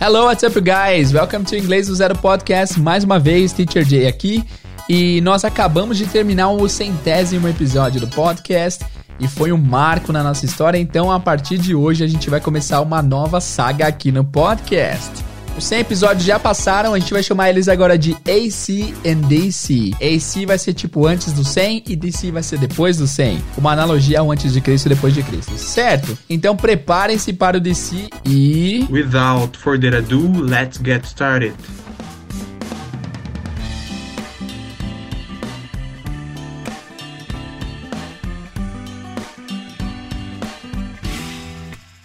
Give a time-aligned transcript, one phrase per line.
[0.00, 1.12] Hello, what's up, guys?
[1.12, 2.78] Welcome to Inglês do Zero Podcast.
[2.78, 4.44] Mais uma vez, Teacher Jay aqui.
[4.88, 8.86] E nós acabamos de terminar o centésimo episódio do podcast
[9.18, 10.78] e foi um marco na nossa história.
[10.78, 15.27] Então, a partir de hoje, a gente vai começar uma nova saga aqui no podcast.
[15.58, 19.90] Os 100 episódios já passaram, a gente vai chamar eles agora de AC and DC.
[19.94, 23.42] AC vai ser tipo antes do 100 e DC vai ser depois do 100.
[23.56, 26.16] Uma analogia ao antes de Cristo e depois de Cristo, certo?
[26.30, 28.86] Então preparem-se para o DC e...
[28.88, 31.56] Without further ado, let's get started.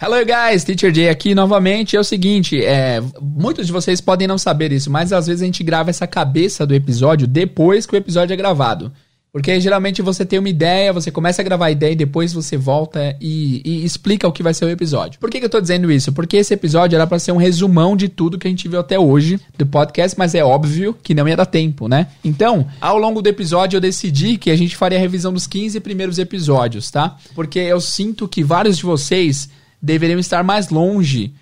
[0.05, 1.95] Hello guys, Teacher Jay aqui novamente.
[1.95, 5.45] É o seguinte, é, muitos de vocês podem não saber isso, mas às vezes a
[5.45, 8.91] gente grava essa cabeça do episódio depois que o episódio é gravado.
[9.31, 12.57] Porque geralmente você tem uma ideia, você começa a gravar a ideia e depois você
[12.57, 15.21] volta e, e explica o que vai ser o episódio.
[15.21, 16.11] Por que, que eu tô dizendo isso?
[16.11, 18.99] Porque esse episódio era para ser um resumão de tudo que a gente viu até
[18.99, 22.07] hoje do podcast, mas é óbvio que não ia dar tempo, né?
[22.25, 25.79] Então, ao longo do episódio eu decidi que a gente faria a revisão dos 15
[25.79, 27.15] primeiros episódios, tá?
[27.33, 29.49] Porque eu sinto que vários de vocês
[29.83, 31.33] deveriam estar mais longe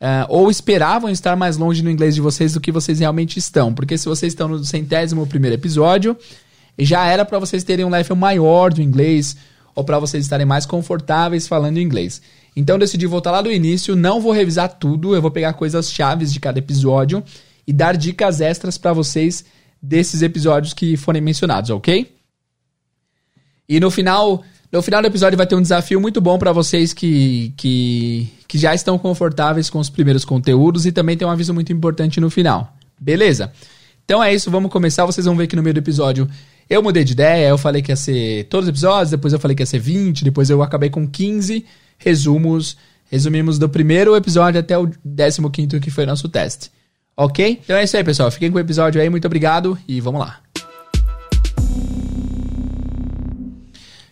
[0.00, 3.72] uh, ou esperavam estar mais longe no inglês de vocês do que vocês realmente estão.
[3.72, 6.16] Porque se vocês estão no centésimo primeiro episódio,
[6.76, 9.36] já era para vocês terem um level maior do inglês
[9.76, 12.20] ou para vocês estarem mais confortáveis falando inglês.
[12.56, 16.32] Então decidi voltar lá do início, não vou revisar tudo, eu vou pegar coisas chaves
[16.32, 17.22] de cada episódio
[17.66, 19.44] e dar dicas extras para vocês
[19.80, 22.12] desses episódios que forem mencionados, ok?
[23.68, 26.92] E no final no final do episódio vai ter um desafio muito bom para vocês
[26.92, 31.54] que, que, que já estão confortáveis com os primeiros conteúdos e também tem um aviso
[31.54, 32.76] muito importante no final.
[33.00, 33.52] Beleza?
[34.04, 35.06] Então é isso, vamos começar.
[35.06, 36.28] Vocês vão ver que no meio do episódio
[36.68, 39.54] eu mudei de ideia, eu falei que ia ser todos os episódios, depois eu falei
[39.54, 41.64] que ia ser 20, depois eu acabei com 15
[41.96, 42.76] resumos.
[43.08, 46.72] Resumimos do primeiro episódio até o 15 que foi nosso teste.
[47.16, 47.60] Ok?
[47.62, 48.28] Então é isso aí, pessoal.
[48.28, 50.43] Fiquem com o episódio aí, muito obrigado e vamos lá.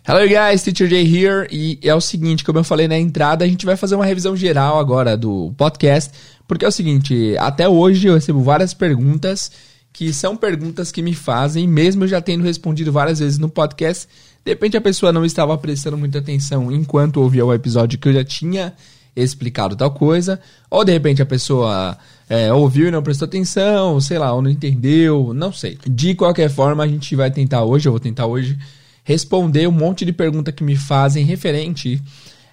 [0.04, 1.46] Hello guys, Teacher Jay here.
[1.48, 4.36] E é o seguinte, como eu falei na entrada, a gente vai fazer uma revisão
[4.36, 6.10] geral agora do podcast,
[6.48, 9.52] porque é o seguinte, até hoje eu recebo várias perguntas
[9.92, 14.08] que são perguntas que me fazem, mesmo eu já tendo respondido várias vezes no podcast.
[14.44, 18.12] De repente a pessoa não estava prestando muita atenção enquanto ouvia o episódio que eu
[18.12, 18.72] já tinha
[19.14, 21.96] explicado tal coisa, ou de repente a pessoa
[22.28, 25.78] é, ouviu e não prestou atenção, sei lá, ou não entendeu, não sei.
[25.86, 28.58] De qualquer forma, a gente vai tentar hoje, eu vou tentar hoje
[29.02, 32.00] responder um monte de pergunta que me fazem referente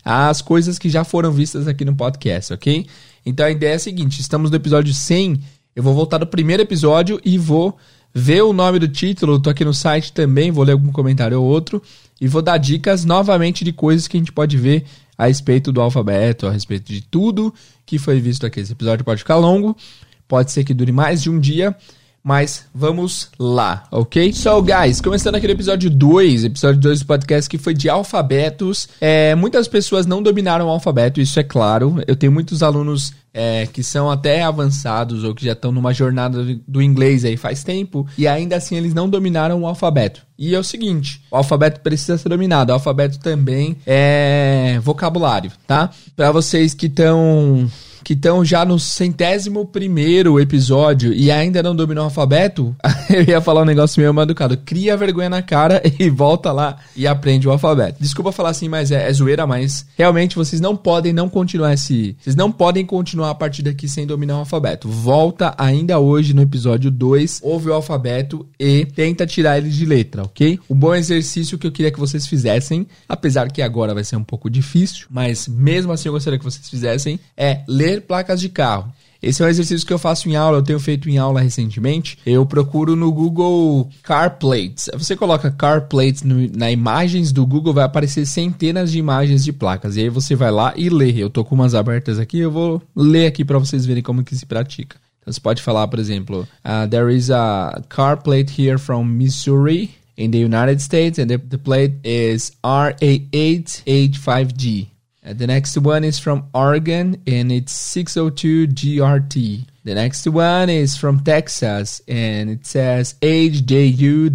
[0.03, 2.85] às coisas que já foram vistas aqui no podcast, ok?
[3.25, 5.39] Então a ideia é a seguinte: estamos no episódio 100.
[5.75, 7.77] Eu vou voltar do primeiro episódio e vou
[8.13, 9.39] ver o nome do título.
[9.39, 11.81] Tô aqui no site também, vou ler algum comentário ou outro
[12.19, 14.83] e vou dar dicas novamente de coisas que a gente pode ver
[15.17, 17.53] a respeito do alfabeto, a respeito de tudo
[17.85, 18.59] que foi visto aqui.
[18.59, 19.75] Esse episódio pode ficar longo,
[20.27, 21.75] pode ser que dure mais de um dia,
[22.23, 24.33] mas vamos lá, ok?
[24.33, 28.89] So, guys, começando aqui no episódio 2, episódio 2 do podcast que foi de alfabetos.
[28.99, 32.01] É, muitas pessoas não dominaram o alfabeto, isso é claro.
[32.07, 36.45] Eu tenho muitos alunos é, que são até avançados ou que já estão numa jornada
[36.67, 40.21] do inglês aí faz tempo e ainda assim eles não dominaram o alfabeto.
[40.37, 42.71] E é o seguinte, o alfabeto precisa ser dominado.
[42.71, 45.89] O alfabeto também é vocabulário, tá?
[46.15, 47.69] Para vocês que estão
[48.09, 52.75] que estão já no centésimo primeiro episódio e ainda não dominou o alfabeto,
[53.07, 54.57] eu ia falar um negócio meio mal educado.
[54.57, 58.01] Cria vergonha na cara e volta lá e aprende o alfabeto.
[58.01, 62.17] Desculpa falar assim, mas é, é zoeira, mas realmente vocês não podem não continuar esse.
[62.19, 64.89] Vocês não podem continuar a partir daqui sem dominar o alfabeto.
[64.89, 70.23] Volta ainda hoje no episódio 2, ouve o alfabeto e tenta tirar ele de letra,
[70.23, 70.59] ok?
[70.67, 74.23] O bom exercício que eu queria que vocês fizessem, apesar que agora vai ser um
[74.23, 78.93] pouco difícil, mas mesmo assim eu gostaria que vocês fizessem, é ler placas de carro.
[79.21, 82.17] Esse é um exercício que eu faço em aula, eu tenho feito em aula recentemente.
[82.25, 84.89] Eu procuro no Google Car Plates.
[84.93, 89.51] Você coloca Car Plates no, na imagens do Google, vai aparecer centenas de imagens de
[89.51, 89.97] placas.
[89.97, 91.11] E aí você vai lá e lê.
[91.11, 94.33] Eu tô com umas abertas aqui, eu vou ler aqui para vocês verem como que
[94.35, 94.95] se pratica.
[95.21, 99.89] Então você pode falar, por exemplo, uh, there is a car plate here from Missouri
[100.17, 104.87] in the United States and the, the plate is RA885G.
[105.25, 109.67] Uh, the next one is from Oregon and it's 602 GRT.
[109.83, 114.29] The next one is from Texas and it says HJUDFU.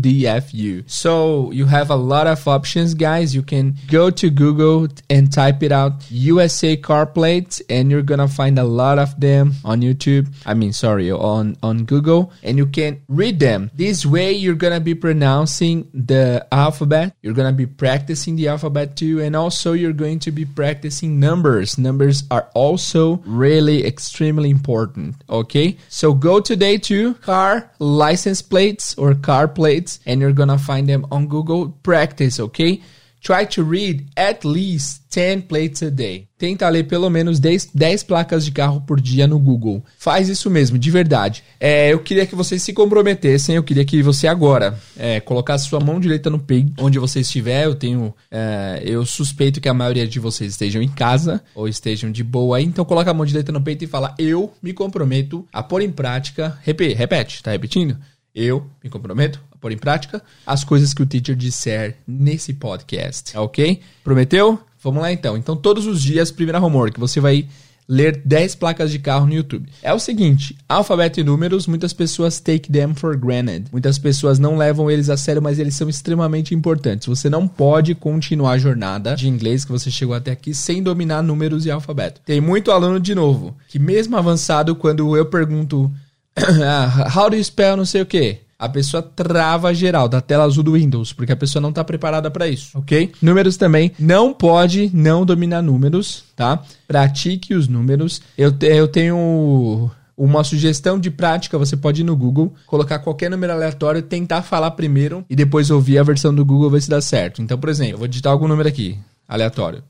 [0.91, 3.35] So you have a lot of options, guys.
[3.35, 8.29] You can go to Google and type it out USA car plates and you're gonna
[8.29, 10.29] find a lot of them on YouTube.
[10.47, 13.71] I mean, sorry, on, on Google and you can read them.
[13.75, 17.17] This way you're gonna be pronouncing the alphabet.
[17.21, 19.21] You're gonna be practicing the alphabet too.
[19.21, 21.77] And also you're going to be practicing numbers.
[21.77, 25.77] Numbers are also really extremely important okay?
[25.89, 31.07] So go today to car license plates or car plates and you're gonna find them
[31.11, 31.71] on Google.
[31.83, 32.83] Practice, okay?
[33.25, 36.29] Try to read at least 10 plates a day.
[36.37, 39.83] Tenta ler pelo menos 10, 10 placas de carro por dia no Google.
[39.99, 41.43] Faz isso mesmo, de verdade.
[41.59, 45.81] É, eu queria que vocês se comprometessem, eu queria que você agora é, colocasse sua
[45.81, 47.65] mão direita no peito, onde você estiver.
[47.65, 48.15] Eu tenho.
[48.31, 52.59] É, eu suspeito que a maioria de vocês estejam em casa ou estejam de boa
[52.59, 52.65] aí.
[52.65, 55.91] Então coloca a mão direita no peito e fala: Eu me comprometo a pôr em
[55.91, 56.59] prática.
[56.63, 57.97] Repete, repete, tá repetindo?
[58.35, 63.81] Eu me comprometo pôr em prática as coisas que o teacher disser nesse podcast, ok?
[64.03, 64.61] Prometeu?
[64.83, 65.39] Vamos lá então.
[65.39, 67.49] Então, todos os dias, primeira homework, você vai
[67.89, 69.67] ler 10 placas de carro no YouTube.
[69.83, 73.65] É o seguinte, alfabeto e números, muitas pessoas take them for granted.
[73.73, 77.07] Muitas pessoas não levam eles a sério, mas eles são extremamente importantes.
[77.07, 81.23] Você não pode continuar a jornada de inglês que você chegou até aqui sem dominar
[81.23, 82.21] números e alfabeto.
[82.27, 85.91] Tem muito aluno de novo que mesmo avançado quando eu pergunto
[86.37, 88.44] ah, how do you spell não sei o que.
[88.65, 92.31] A pessoa trava geral da tela azul do Windows, porque a pessoa não está preparada
[92.31, 93.13] para isso, ok?
[93.21, 96.63] Números também, não pode não dominar números, tá?
[96.89, 98.23] Pratique os números.
[98.39, 103.31] Eu, te, eu tenho uma sugestão de prática, você pode ir no Google, colocar qualquer
[103.31, 107.03] número aleatório, tentar falar primeiro e depois ouvir a versão do Google ver se dá
[107.03, 107.43] certo.
[107.43, 108.97] Então, por exemplo, eu vou digitar algum número aqui,
[109.29, 109.85] aleatório,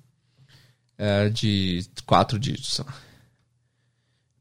[0.98, 2.80] é, de quatro dígitos.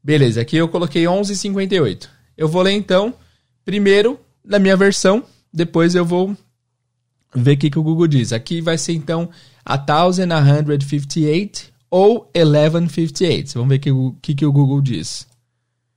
[0.02, 2.08] Beleza, aqui eu coloquei 11,58.
[2.36, 3.14] Eu vou ler então,
[3.64, 6.36] primeiro, na minha versão, depois eu vou
[7.34, 8.32] ver o que, que o Google diz.
[8.32, 9.30] Aqui vai ser então
[9.66, 13.54] 1158 ou 1158.
[13.54, 15.26] Vamos ver o que, que, que o Google diz.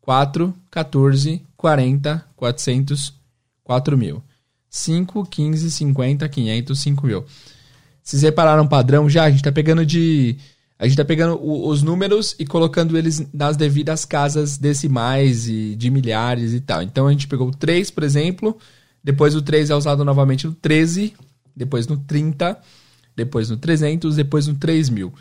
[0.01, 3.15] 4, 14, 40, 400,
[3.63, 4.21] 4 mil.
[4.69, 7.25] 5, 15, 50, 500, 5 mil.
[8.03, 9.23] Vocês repararam um padrão já?
[9.23, 10.37] A gente tá pegando de.
[10.77, 15.89] A gente tá pegando os números e colocando eles nas devidas casas decimais e de
[15.89, 16.83] milhares e tal.
[16.83, 18.59] Então a gente pegou o 3, por exemplo.
[19.05, 21.15] Depois o 3 é usado novamente no 13
[21.57, 22.59] depois no 30,
[23.17, 25.13] depois no 300, depois no 3000.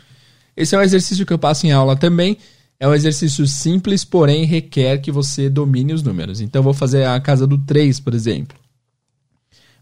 [0.56, 2.38] Esse é um exercício que eu passo em aula também.
[2.78, 6.40] É um exercício simples, porém requer que você domine os números.
[6.40, 8.58] Então vou fazer a casa do 3, por exemplo.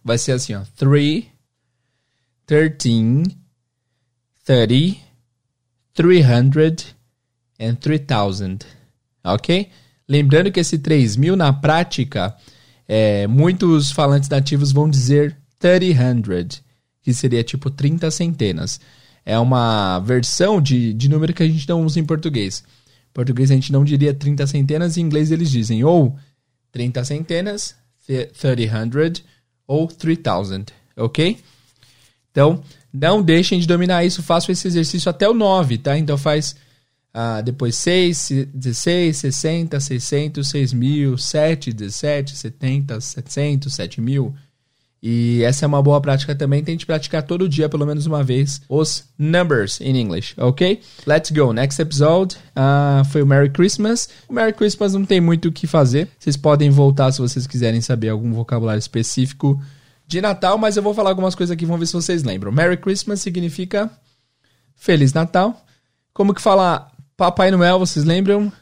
[0.05, 0.63] Vai ser assim, ó.
[0.77, 1.25] 3,
[2.47, 3.37] 13,
[4.45, 5.01] 30,
[5.95, 6.95] 300
[7.61, 8.59] and 3000.
[9.25, 9.71] Ok?
[10.09, 12.37] Lembrando que esse 3000 na prática,
[12.89, 16.63] é, muitos falantes nativos vão dizer 30
[17.03, 18.81] que seria tipo 30 centenas.
[19.25, 22.65] É uma versão de, de número que a gente não usa em português.
[23.11, 26.17] Em português a gente não diria 30 centenas, em inglês eles dizem ou
[26.73, 27.77] 30 centenas,
[28.07, 29.23] 30
[29.67, 30.67] ou 3000,
[30.97, 31.39] ok?
[32.31, 35.97] Então, não deixem de dominar isso, façam esse exercício até o 9, tá?
[35.97, 36.57] Então faz
[37.15, 44.35] ah, depois 6, 16, 60, 600, 6 mil, 7, 17, 70, 700, 7 mil,
[45.03, 46.63] E essa é uma boa prática também.
[46.63, 50.81] Tente praticar todo dia, pelo menos uma vez, os numbers in English, ok?
[51.05, 51.53] Let's go.
[51.53, 54.09] Next episode uh, foi o Merry Christmas.
[54.29, 56.09] O Merry Christmas não tem muito o que fazer.
[56.19, 59.61] Vocês podem voltar se vocês quiserem saber algum vocabulário específico
[60.07, 62.53] de Natal, mas eu vou falar algumas coisas aqui, vamos ver se vocês lembram.
[62.53, 63.91] Merry Christmas significa
[64.77, 65.65] Feliz Natal.
[66.13, 68.53] Como que fala Papai Noel, vocês lembram?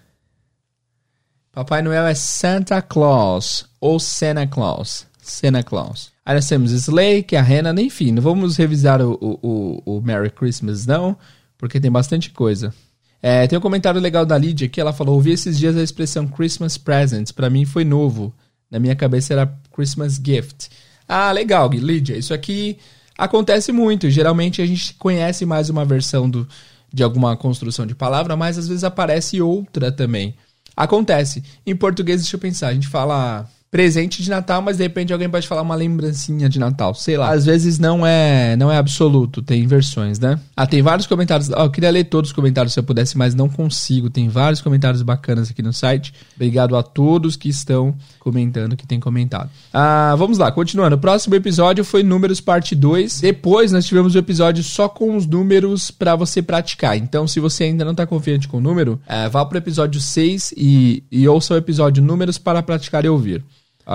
[1.53, 5.07] Papai Noel é Santa Claus ou Santa Claus.
[5.21, 6.13] Santa Claus.
[6.31, 10.31] Aí nós temos Slay, que a rena, enfim, não vamos revisar o, o, o, Merry
[10.31, 11.17] Christmas não,
[11.59, 12.73] porque tem bastante coisa.
[13.21, 16.29] É, tem um comentário legal da Lídia que ela falou: ouvi esses dias a expressão
[16.29, 18.33] Christmas presents, para mim foi novo.
[18.71, 20.69] Na minha cabeça era Christmas gift.
[21.09, 22.17] Ah, legal, Lídia.
[22.17, 22.79] Isso aqui
[23.19, 24.09] acontece muito.
[24.09, 26.47] Geralmente a gente conhece mais uma versão do,
[26.95, 30.37] de alguma construção de palavra, mas às vezes aparece outra também.
[30.77, 31.43] Acontece.
[31.67, 35.31] Em português, deixa eu pensar, a gente fala presente de Natal, mas de repente alguém
[35.31, 37.31] pode falar uma lembrancinha de Natal, sei lá.
[37.31, 40.41] Às vezes não é, não é absoluto, tem versões, né?
[40.57, 41.51] Ah, tem vários comentários.
[41.51, 44.11] Oh, eu queria ler todos os comentários se eu pudesse, mas não consigo.
[44.11, 46.13] Tem vários comentários bacanas aqui no site.
[46.35, 49.49] Obrigado a todos que estão comentando, que têm comentado.
[49.73, 50.97] Ah, vamos lá, continuando.
[50.97, 53.21] O próximo episódio foi números parte 2.
[53.21, 56.97] Depois nós tivemos o um episódio só com os números para você praticar.
[56.97, 60.55] Então, se você ainda não tá confiante com o número, é, vá pro episódio 6
[60.57, 63.45] e, e ouça o episódio números para praticar e ouvir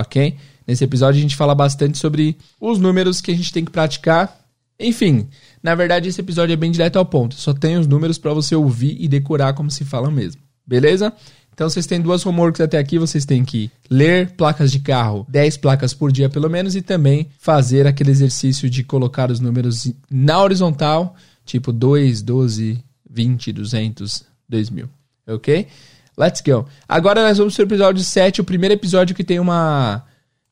[0.02, 0.36] ok?
[0.68, 4.46] Nesse episódio a gente fala bastante sobre os números que a gente tem que praticar.
[4.80, 5.28] Enfim,
[5.64, 7.36] na verdade esse episódio é bem direto ao ponto.
[7.36, 10.42] Só tem os números para você ouvir e decorar como se fala mesmo.
[10.68, 11.14] Beleza?
[11.54, 15.56] Então vocês têm duas homeworks até aqui, vocês têm que ler placas de carro, 10
[15.58, 20.42] placas por dia pelo menos, e também fazer aquele exercício de colocar os números na
[20.44, 24.90] horizontal, tipo 2, 12, 20, 200, 2000.
[25.28, 25.68] Ok?
[26.18, 26.66] Let's go.
[26.88, 30.04] Agora nós vamos para o episódio 7, o primeiro episódio que tem uma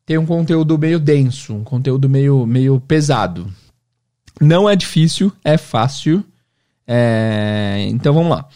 [0.05, 3.51] tem um conteúdo meio denso, um conteúdo meio, meio pesado.
[4.41, 6.23] Não é difícil, é fácil.
[6.85, 7.85] É...
[7.89, 8.47] Então vamos lá.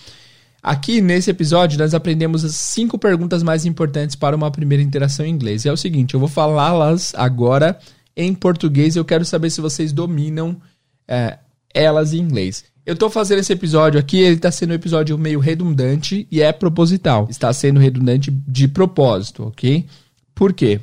[0.62, 5.30] Aqui nesse episódio nós aprendemos as cinco perguntas mais importantes para uma primeira interação em
[5.30, 5.64] inglês.
[5.64, 7.80] E é o seguinte, eu vou falá-las agora
[8.16, 8.98] em português.
[8.98, 10.60] Eu quero saber se vocês dominam
[11.08, 11.38] é,
[11.74, 12.66] elas em inglês.
[12.88, 16.54] Eu tô fazendo esse episódio aqui, ele tá sendo um episódio meio redundante e é
[16.54, 17.28] proposital.
[17.30, 19.86] Está sendo redundante de propósito, ok?
[20.34, 20.80] Por quê?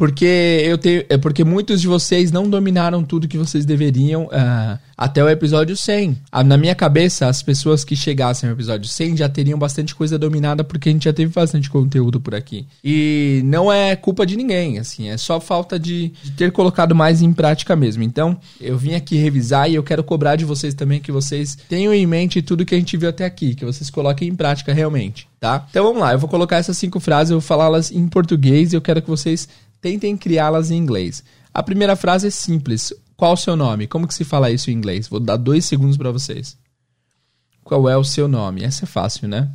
[0.00, 4.78] Porque eu tenho, é porque muitos de vocês não dominaram tudo que vocês deveriam uh,
[4.96, 6.12] até o episódio 100.
[6.12, 10.18] Uh, na minha cabeça, as pessoas que chegassem ao episódio 100 já teriam bastante coisa
[10.18, 12.66] dominada porque a gente já teve bastante conteúdo por aqui.
[12.82, 17.20] E não é culpa de ninguém, assim, é só falta de, de ter colocado mais
[17.20, 18.02] em prática mesmo.
[18.02, 21.92] Então, eu vim aqui revisar e eu quero cobrar de vocês também que vocês tenham
[21.92, 25.28] em mente tudo que a gente viu até aqui, que vocês coloquem em prática realmente,
[25.38, 25.66] tá?
[25.68, 28.76] Então vamos lá, eu vou colocar essas cinco frases, eu vou falá-las em português e
[28.76, 29.46] eu quero que vocês
[29.80, 31.24] tentem criá-las em inglês.
[31.52, 32.92] A primeira frase é simples.
[33.16, 33.86] Qual o seu nome?
[33.86, 35.08] Como que se fala isso em inglês?
[35.08, 36.56] Vou dar dois segundos para vocês.
[37.62, 38.62] Qual é o seu nome?
[38.62, 39.50] Essa é fácil, né?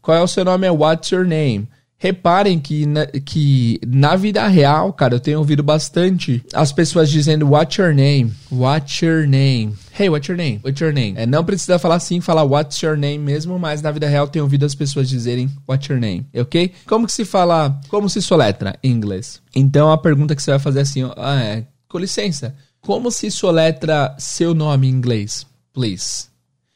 [0.00, 0.66] Qual é o seu nome?
[0.66, 1.68] É What's your name?
[2.02, 7.48] Reparem que na, que na vida real, cara, eu tenho ouvido bastante as pessoas dizendo
[7.48, 8.32] What's your name?
[8.50, 9.74] What's your name?
[9.96, 10.58] Hey, what's your name?
[10.64, 11.14] What's your name?
[11.16, 14.44] É, não precisa falar assim, falar What's your name mesmo, mas na vida real tenho
[14.44, 16.26] ouvido as pessoas dizerem What's your name?
[16.34, 16.72] Ok?
[16.88, 19.40] Como que se fala, como se soletra em inglês?
[19.54, 23.30] Então a pergunta que você vai fazer é assim, ah, é, com licença, como se
[23.30, 25.46] soletra seu nome em inglês?
[25.72, 26.26] Please.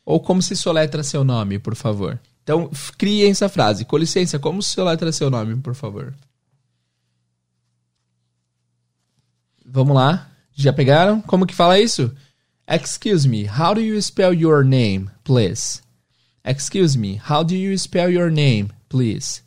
[0.05, 2.17] Ou como se soletra seu nome, por favor?
[2.47, 3.85] Então, criem essa frase.
[3.85, 6.15] Com licença, como se letra seu nome, por favor?
[9.65, 10.31] Vamos lá.
[10.55, 11.21] Já pegaram?
[11.23, 12.15] Como que fala isso?
[12.69, 15.83] Excuse me, how do you spell your name, please?
[16.45, 19.43] Excuse me, how do you spell your name, please?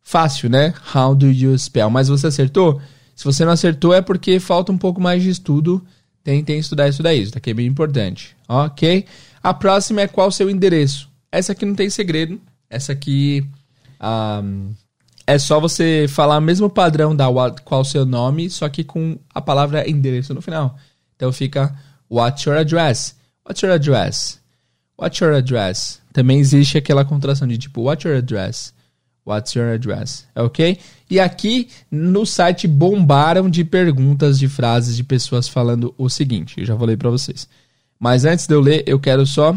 [0.00, 0.72] Fácil, né?
[0.94, 1.90] How do you spell?
[1.90, 2.80] Mas você acertou?
[3.14, 5.86] Se você não acertou é porque falta um pouco mais de estudo.
[6.24, 8.34] Tentem estudar isso daí, isso daqui é bem importante.
[8.48, 9.04] Ok?
[9.42, 11.09] A próxima é qual o seu endereço.
[11.32, 12.40] Essa aqui não tem segredo.
[12.68, 13.46] Essa aqui
[14.00, 14.72] um,
[15.26, 17.26] é só você falar o mesmo padrão da
[17.64, 20.76] qual o seu nome, só que com a palavra endereço no final.
[21.14, 21.76] Então fica
[22.10, 23.14] What's your address?
[23.46, 24.40] What's your address?
[24.98, 26.00] What's your address?
[26.12, 28.72] Também existe aquela contração de tipo What's your address?
[29.24, 30.26] What's your address?
[30.34, 30.78] Ok?
[31.08, 36.58] E aqui no site bombaram de perguntas, de frases de pessoas falando o seguinte.
[36.58, 37.46] Eu já vou ler para vocês.
[37.98, 39.56] Mas antes de eu ler, eu quero só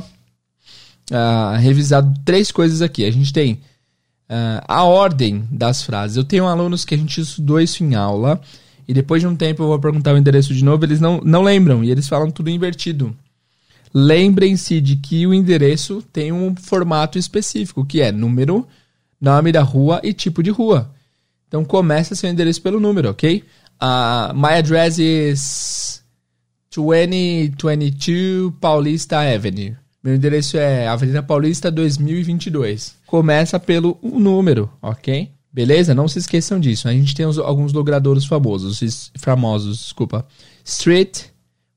[1.11, 3.05] uh, revisado três coisas aqui.
[3.05, 6.17] A gente tem uh, a ordem das frases.
[6.17, 8.41] Eu tenho alunos que a gente estudou isso em aula
[8.87, 11.41] e depois de um tempo eu vou perguntar o endereço de novo, eles não, não
[11.41, 13.15] lembram e eles falam tudo invertido.
[13.93, 18.67] Lembrem-se de que o endereço tem um formato específico, que é número,
[19.21, 20.91] nome da rua e tipo de rua.
[21.47, 23.43] Então começa seu endereço pelo número, ok?
[23.81, 26.03] Uh, my address is
[26.71, 29.82] 2022 Paulista Avenue.
[30.03, 32.97] Meu endereço é Avenida Paulista 2022.
[33.07, 35.31] Começa pelo um número, ok?
[35.49, 35.95] Beleza?
[35.95, 36.89] Não se esqueçam disso.
[36.89, 40.27] A gente tem alguns logradouros famosos, famosos, desculpa.
[40.65, 41.27] Street,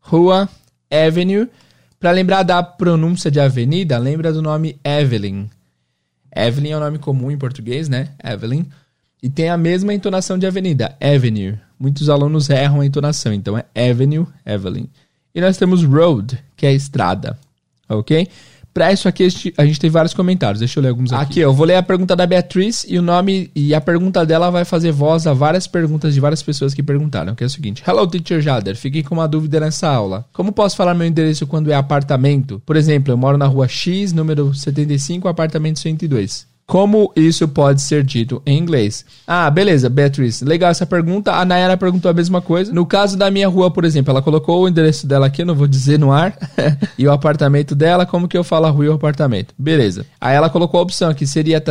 [0.00, 0.48] rua,
[0.90, 1.48] avenue.
[2.00, 5.46] Para lembrar da pronúncia de avenida, lembra do nome Evelyn.
[6.34, 8.08] Evelyn é um nome comum em português, né?
[8.24, 8.66] Evelyn.
[9.22, 11.56] E tem a mesma entonação de avenida, avenue.
[11.78, 14.88] Muitos alunos erram a entonação, então é avenue, Evelyn.
[15.32, 17.38] E nós temos road, que é estrada
[17.88, 18.28] ok?
[18.76, 19.26] Para isso aqui,
[19.56, 20.58] a gente tem vários comentários.
[20.58, 21.22] Deixa eu ler alguns aqui.
[21.22, 24.50] Aqui, eu vou ler a pergunta da Beatriz e o nome e a pergunta dela
[24.50, 27.82] vai fazer voz a várias perguntas de várias pessoas que perguntaram, que é o seguinte:
[27.86, 28.76] Hello, teacher Jader.
[28.76, 30.26] Fiquei com uma dúvida nessa aula.
[30.30, 32.60] Como posso falar meu endereço quando é apartamento?
[32.66, 36.46] Por exemplo, eu moro na rua X, número 75, apartamento 102.
[36.66, 39.04] Como isso pode ser dito em inglês?
[39.24, 40.42] Ah, beleza, Beatriz.
[40.42, 41.32] Legal essa pergunta.
[41.32, 42.72] A Nayara perguntou a mesma coisa.
[42.72, 45.54] No caso da minha rua, por exemplo, ela colocou o endereço dela aqui, eu não
[45.54, 46.36] vou dizer no ar,
[46.98, 49.54] e o apartamento dela, como que eu falo a rua e o apartamento?
[49.56, 50.04] Beleza.
[50.20, 51.62] Aí ela colocou a opção aqui, seria.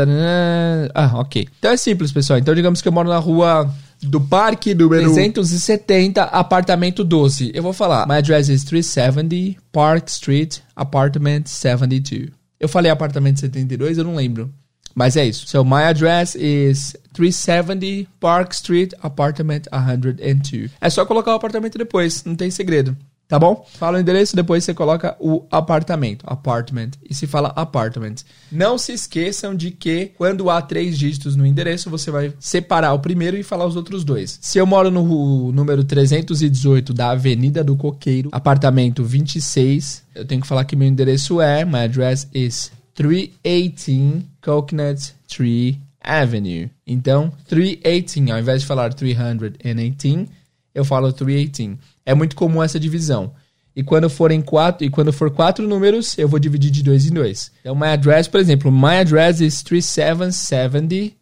[0.93, 1.45] Ah, ok.
[1.59, 2.39] Então é simples, pessoal.
[2.39, 3.69] Então digamos que eu moro na rua
[4.01, 7.51] do parque número 370, apartamento 12.
[7.53, 8.07] Eu vou falar.
[8.07, 12.29] My address is 370 Park Street, apartment 72.
[12.57, 14.49] Eu falei apartamento 72, eu não lembro.
[14.95, 15.45] Mas é isso.
[15.47, 20.71] So my address is 370 Park Street, apartment 102.
[20.79, 22.95] É só colocar o apartamento depois, não tem segredo.
[23.27, 23.65] Tá bom?
[23.73, 28.17] Fala o endereço, depois você coloca o apartamento, apartment, e se fala apartment.
[28.51, 32.99] Não se esqueçam de que quando há três dígitos no endereço, você vai separar o
[32.99, 34.37] primeiro e falar os outros dois.
[34.39, 40.47] Se eu moro no número 318 da Avenida do Coqueiro, apartamento 26, eu tenho que
[40.47, 46.69] falar que meu endereço é, my address is 318 Coconut Tree Avenue.
[46.87, 50.27] Então, 318, ao invés de falar 318,
[50.73, 51.77] eu falo 318.
[52.05, 53.33] É muito comum essa divisão.
[53.75, 57.13] E quando forem quatro, e quando for quatro números, eu vou dividir de dois em
[57.13, 57.51] dois.
[57.59, 61.13] Então, my address, por exemplo, my address is 3770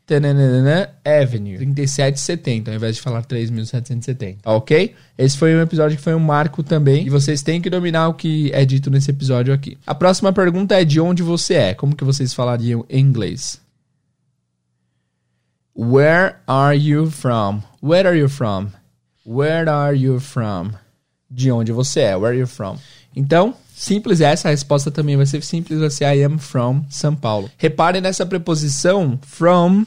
[1.03, 4.93] Avenue, 3770, ao invés de falar 3770, ok?
[5.17, 8.13] Esse foi um episódio que foi um marco também, e vocês têm que dominar o
[8.13, 9.77] que é dito nesse episódio aqui.
[9.87, 11.73] A próxima pergunta é de onde você é?
[11.73, 13.59] Como que vocês falariam em inglês?
[15.75, 17.63] Where are you from?
[17.81, 18.67] Where are you from?
[19.25, 20.82] Where are you from?
[21.33, 22.77] De onde você é, where you're from.
[23.15, 27.15] Então, simples essa, a resposta também vai ser simples, vai ser I am from São
[27.15, 27.49] Paulo.
[27.57, 29.85] Repare nessa preposição from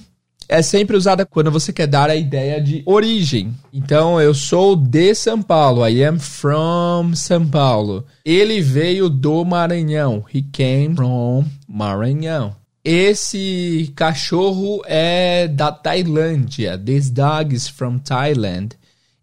[0.48, 3.52] é sempre usada quando você quer dar a ideia de origem.
[3.72, 5.86] Então, eu sou de São Paulo.
[5.88, 8.04] I am from São Paulo.
[8.24, 10.24] Ele veio do Maranhão.
[10.32, 12.54] He came from Maranhão.
[12.84, 16.78] Esse cachorro é da Tailândia.
[16.78, 18.76] This dog is from Thailand.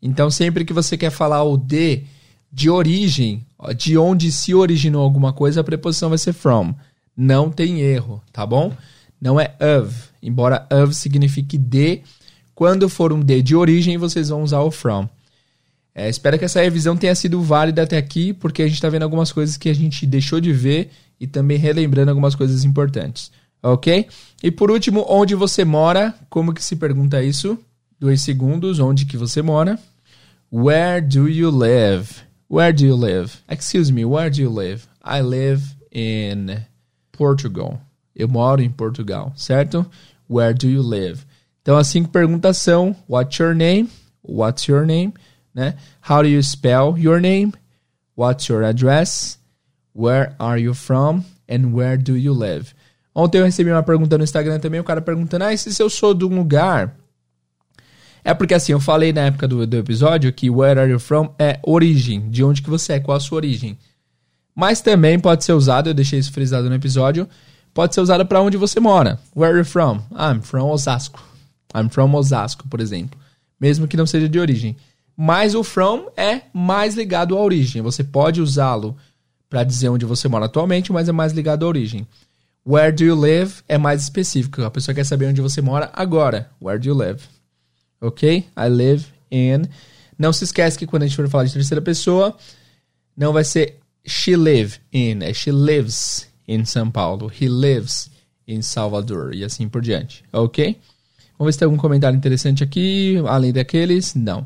[0.05, 2.03] Então, sempre que você quer falar o de,
[2.51, 3.45] de origem,
[3.77, 6.75] de onde se originou alguma coisa, a preposição vai ser from.
[7.15, 8.75] Não tem erro, tá bom?
[9.19, 10.09] Não é of.
[10.21, 12.01] Embora of signifique de,
[12.53, 15.07] quando for um de de origem, vocês vão usar o from.
[15.95, 19.03] É, espero que essa revisão tenha sido válida até aqui, porque a gente está vendo
[19.03, 23.31] algumas coisas que a gente deixou de ver e também relembrando algumas coisas importantes.
[23.61, 24.05] Ok?
[24.43, 26.13] E por último, onde você mora?
[26.29, 27.57] Como que se pergunta isso?
[27.97, 29.79] Dois segundos, onde que você mora?
[30.53, 32.21] Where do you live?
[32.47, 33.41] Where do you live?
[33.49, 34.87] Excuse me, where do you live?
[35.03, 36.63] I live in
[37.11, 37.81] Portugal.
[38.15, 39.83] Eu moro em Portugal, certo?
[40.27, 41.25] Where do you live?
[41.63, 43.89] Então as cinco perguntas são: What's your name?
[44.21, 45.15] What's your name?
[45.55, 45.73] Né?
[46.07, 47.53] How do you spell your name?
[48.15, 49.39] What's your address?
[49.91, 51.25] Where are you from?
[51.49, 52.75] And where do you live?
[53.15, 56.13] Ontem eu recebi uma pergunta no Instagram também, o cara perguntando: Ah, se eu sou
[56.13, 56.95] de um lugar
[58.23, 61.33] é porque assim, eu falei na época do, do episódio que where are you from
[61.37, 63.77] é origem, de onde que você é, qual a sua origem.
[64.55, 67.27] Mas também pode ser usado, eu deixei isso frisado no episódio,
[67.73, 69.19] pode ser usado para onde você mora.
[69.35, 70.01] Where are you from?
[70.11, 71.21] I'm from Osasco.
[71.75, 73.19] I'm from Osasco, por exemplo.
[73.59, 74.77] Mesmo que não seja de origem.
[75.17, 77.81] Mas o from é mais ligado à origem.
[77.81, 78.95] Você pode usá-lo
[79.49, 82.07] para dizer onde você mora atualmente, mas é mais ligado à origem.
[82.65, 84.63] Where do you live é mais específico.
[84.63, 86.49] A pessoa quer saber onde você mora agora.
[86.61, 87.21] Where do you live?
[88.03, 88.45] Ok?
[88.55, 89.63] I live in.
[90.17, 92.35] Não se esquece que quando a gente for falar de terceira pessoa,
[93.17, 98.09] não vai ser she live in, é she lives in São Paulo, he lives
[98.47, 100.77] in Salvador e assim por diante, ok?
[101.37, 104.13] Vamos ver se tem algum comentário interessante aqui, além daqueles.
[104.13, 104.45] Não.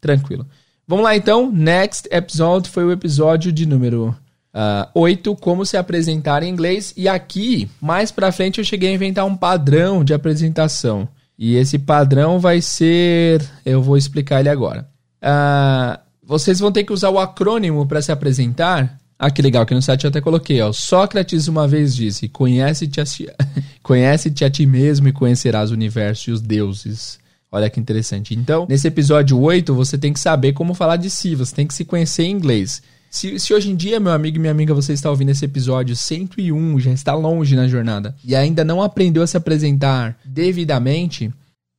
[0.00, 0.46] Tranquilo.
[0.86, 1.50] Vamos lá então.
[1.52, 4.14] Next episode foi o episódio de número uh,
[4.52, 6.92] ah, 8, como se apresentar em inglês.
[6.96, 11.08] E aqui, mais pra frente, eu cheguei a inventar um padrão de apresentação.
[11.44, 13.42] E esse padrão vai ser.
[13.66, 14.88] Eu vou explicar ele agora.
[15.20, 18.96] Ah, vocês vão ter que usar o acrônimo para se apresentar.
[19.18, 20.72] Ah, que legal, que no site eu até coloquei, ó.
[20.72, 23.26] Sócrates uma vez disse: Conhece-te a, si...
[23.82, 27.18] Conhece a ti mesmo e conhecerás o universo e os deuses.
[27.50, 28.36] Olha que interessante.
[28.36, 31.74] Então, nesse episódio 8, você tem que saber como falar de si, você tem que
[31.74, 32.80] se conhecer em inglês.
[33.12, 35.94] Se, se, hoje em dia, meu amigo e minha amiga, você está ouvindo esse episódio
[35.94, 41.30] 101, já está longe na jornada, e ainda não aprendeu a se apresentar devidamente,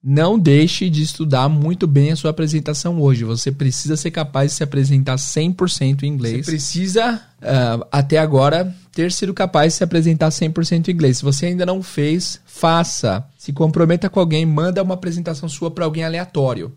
[0.01, 3.23] não deixe de estudar muito bem a sua apresentação hoje.
[3.23, 6.45] Você precisa ser capaz de se apresentar 100% em inglês.
[6.45, 11.17] Você precisa, uh, até agora, ter sido capaz de se apresentar 100% em inglês.
[11.17, 13.25] Se você ainda não fez, faça.
[13.39, 16.71] Se comprometa com alguém, manda uma apresentação sua para alguém aleatório.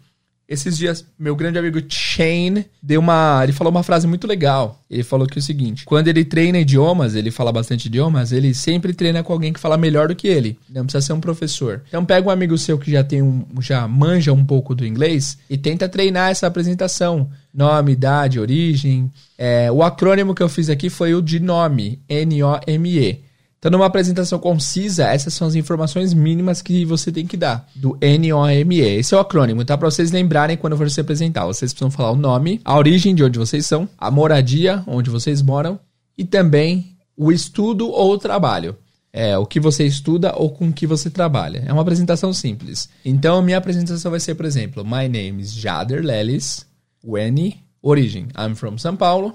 [0.48, 3.40] Esses dias, meu grande amigo Shane deu uma.
[3.42, 4.80] Ele falou uma frase muito legal.
[4.88, 8.54] Ele falou que é o seguinte: quando ele treina idiomas, ele fala bastante idiomas, ele
[8.54, 10.56] sempre treina com alguém que fala melhor do que ele.
[10.70, 11.82] Não precisa ser um professor.
[11.88, 13.44] Então pega um amigo seu que já tem um.
[13.60, 17.28] já manja um pouco do inglês e tenta treinar essa apresentação.
[17.52, 19.10] Nome, idade, origem.
[19.36, 23.25] É, o acrônimo que eu fiz aqui foi o de nome, N-O-M-E.
[23.58, 27.98] Então, numa apresentação concisa, essas são as informações mínimas que você tem que dar, do
[28.00, 28.80] NOME.
[28.80, 29.76] Esse é o acrônimo, tá?
[29.78, 31.46] Para vocês lembrarem quando for se apresentar.
[31.46, 35.40] Vocês precisam falar o nome, a origem de onde vocês são, a moradia, onde vocês
[35.40, 35.80] moram,
[36.16, 38.76] e também o estudo ou o trabalho.
[39.12, 41.64] É, o que você estuda ou com que você trabalha.
[41.66, 42.90] É uma apresentação simples.
[43.02, 46.66] Então, minha apresentação vai ser, por exemplo, My name is Jader Lelis,
[47.02, 49.34] when, origem, I'm from São Paulo,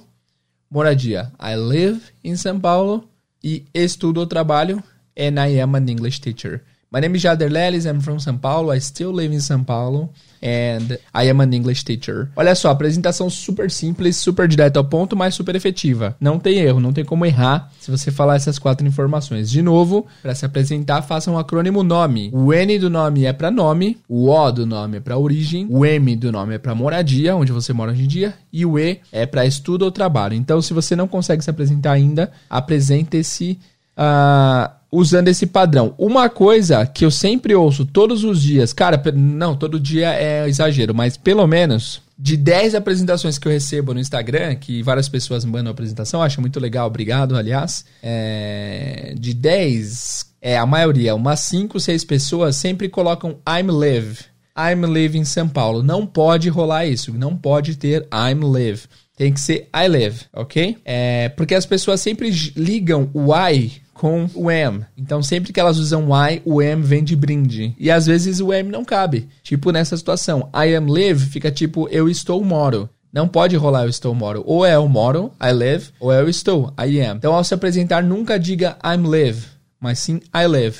[0.69, 3.09] moradia, I live in São Paulo,
[3.43, 4.83] e estudo ou trabalho,
[5.17, 6.63] and I am an English teacher.
[6.93, 10.09] My name is Jader Lelis, I'm from São Paulo, I still live in São Paulo,
[10.43, 12.29] and I am an English teacher.
[12.35, 16.17] Olha só, apresentação super simples, super direto ao ponto, mas super efetiva.
[16.19, 19.49] Não tem erro, não tem como errar se você falar essas quatro informações.
[19.49, 22.29] De novo, para se apresentar, faça um acrônimo nome.
[22.33, 25.85] O N do nome é para nome, o O do nome é para origem, o
[25.85, 28.99] M do nome é para moradia, onde você mora hoje em dia, e o E
[29.13, 30.33] é para estudo ou trabalho.
[30.33, 33.57] Então, se você não consegue se apresentar ainda, apresente-se.
[33.97, 35.93] Uh, usando esse padrão.
[35.97, 40.93] Uma coisa que eu sempre ouço todos os dias, cara, não, todo dia é exagero,
[40.93, 45.71] mas pelo menos de 10 apresentações que eu recebo no Instagram, que várias pessoas mandam
[45.71, 47.83] apresentação, acho muito legal, obrigado, aliás.
[48.03, 54.19] É, de 10, é a maioria, umas 5, 6 pessoas sempre colocam I'm live.
[54.55, 55.81] I'm live em São Paulo.
[55.81, 58.83] Não pode rolar isso, não pode ter I'm live.
[59.15, 60.77] Tem que ser I live, ok?
[60.85, 64.83] É, porque as pessoas sempre ligam o I com o am.
[64.97, 67.75] Então, sempre que elas usam I, o am vem de brinde.
[67.77, 69.29] E às vezes o am não cabe.
[69.43, 72.89] Tipo nessa situação, I am live fica tipo eu estou moro.
[73.13, 74.41] Não pode rolar eu estou moro.
[74.47, 77.17] Ou é eu moro, I live, ou é eu estou, I am.
[77.17, 79.45] Então, ao se apresentar, nunca diga I'm live,
[79.79, 80.79] mas sim I live.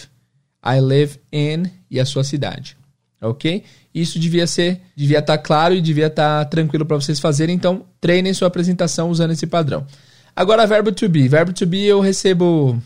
[0.66, 2.76] I live in e a sua cidade.
[3.22, 3.64] Ok?
[3.94, 7.56] Isso devia ser, devia estar tá claro e devia estar tá tranquilo para vocês fazerem.
[7.56, 9.86] Então, treinem sua apresentação usando esse padrão.
[10.36, 11.28] Agora, verbo to be.
[11.28, 12.82] Verbo to be eu recebo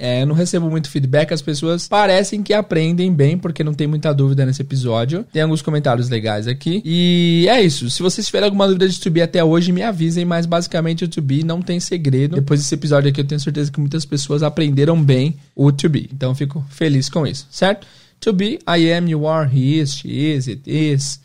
[0.00, 3.86] é, eu não recebo muito feedback, as pessoas parecem que aprendem bem, porque não tem
[3.86, 5.26] muita dúvida nesse episódio.
[5.30, 6.80] Tem alguns comentários legais aqui.
[6.84, 7.90] E é isso.
[7.90, 11.08] Se vocês tiverem alguma dúvida de to be até hoje, me avisem, mas basicamente o
[11.08, 12.36] to be não tem segredo.
[12.36, 16.08] Depois desse episódio aqui, eu tenho certeza que muitas pessoas aprenderam bem o to be.
[16.12, 17.86] Então, fico feliz com isso, certo?
[18.20, 21.20] To be, I am, you are, he is, she is, it is.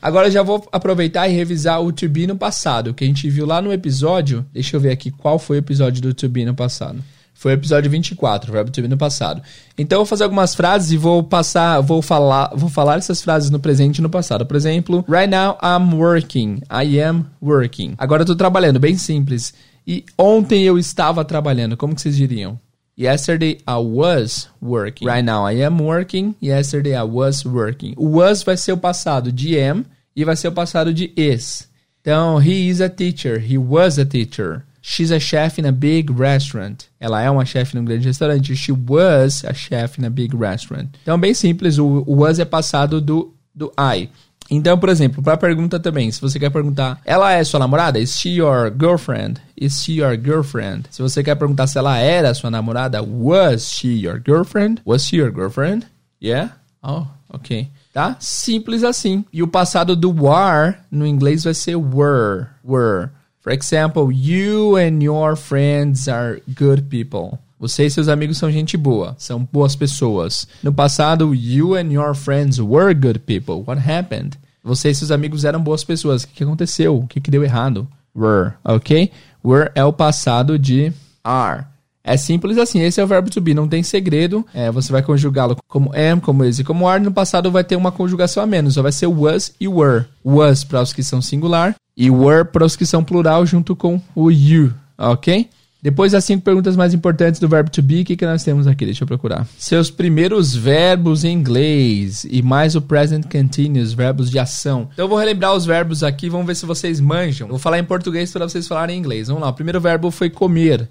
[0.00, 3.28] Agora eu já vou aproveitar e revisar o to be no passado, que a gente
[3.30, 4.44] viu lá no episódio.
[4.52, 7.02] Deixa eu ver aqui qual foi o episódio do to be no passado.
[7.42, 9.42] Foi o episódio 24, verbo to be no passado.
[9.76, 13.50] Então eu vou fazer algumas frases e vou passar, vou falar, vou falar essas frases
[13.50, 14.46] no presente e no passado.
[14.46, 16.62] Por exemplo, right now I'm working.
[16.70, 17.94] I am working.
[17.98, 19.52] Agora eu tô trabalhando, bem simples.
[19.84, 21.76] E ontem eu estava trabalhando.
[21.76, 22.60] Como que vocês diriam?
[22.96, 25.08] Yesterday I was working.
[25.08, 26.36] Right now I am working.
[26.40, 27.94] Yesterday I was working.
[27.96, 31.68] O was vai ser o passado de am e vai ser o passado de is.
[32.02, 33.40] Então, he is a teacher.
[33.44, 34.62] He was a teacher.
[34.82, 36.86] She's a chef in a big restaurant.
[36.98, 38.54] Ela é uma chefe num grande restaurante.
[38.56, 40.88] She was a chef in a big restaurant.
[41.02, 44.10] Então, bem simples, o was é passado do, do I.
[44.50, 47.98] Então, por exemplo, para a pergunta também, se você quer perguntar, ela é sua namorada?
[47.98, 49.40] Is she your girlfriend?
[49.56, 50.88] Is she your girlfriend?
[50.90, 54.82] Se você quer perguntar se ela era sua namorada, was she your girlfriend?
[54.84, 55.86] Was she your girlfriend?
[56.20, 56.56] Yeah?
[56.82, 57.70] Oh, ok.
[57.94, 58.16] Tá?
[58.18, 59.24] Simples assim.
[59.32, 62.46] E o passado do were no inglês vai ser were.
[62.64, 63.10] Were.
[63.42, 67.38] For example, you and your friends are good people.
[67.58, 70.46] Você e seus amigos são gente boa, são boas pessoas.
[70.62, 73.64] No passado, you and your friends were good people.
[73.66, 74.38] What happened?
[74.62, 76.22] Você e seus amigos eram boas pessoas.
[76.22, 76.96] O que, aconteceu?
[76.96, 77.88] O que, deu errado?
[78.14, 79.10] Were, ok?
[79.44, 80.92] Were é o passado de
[81.24, 81.66] are.
[82.04, 84.44] É simples assim, esse é o verbo to be, não tem segredo.
[84.52, 87.02] É, você vai conjugá-lo como am, como is e como are.
[87.02, 90.06] No passado vai ter uma conjugação a menos, só vai ser was e were.
[90.24, 94.00] Was para os que são singular e were para os que são plural junto com
[94.14, 95.48] o you, ok?
[95.82, 98.68] Depois das cinco perguntas mais importantes do verbo to be, o que, que nós temos
[98.68, 98.84] aqui?
[98.84, 99.44] Deixa eu procurar.
[99.58, 104.88] Seus primeiros verbos em inglês e mais o present continuous, verbos de ação.
[104.92, 107.48] Então eu vou relembrar os verbos aqui, vamos ver se vocês manjam.
[107.48, 109.26] Eu vou falar em português para vocês falarem em inglês.
[109.26, 110.88] Vamos lá, o primeiro verbo foi comer.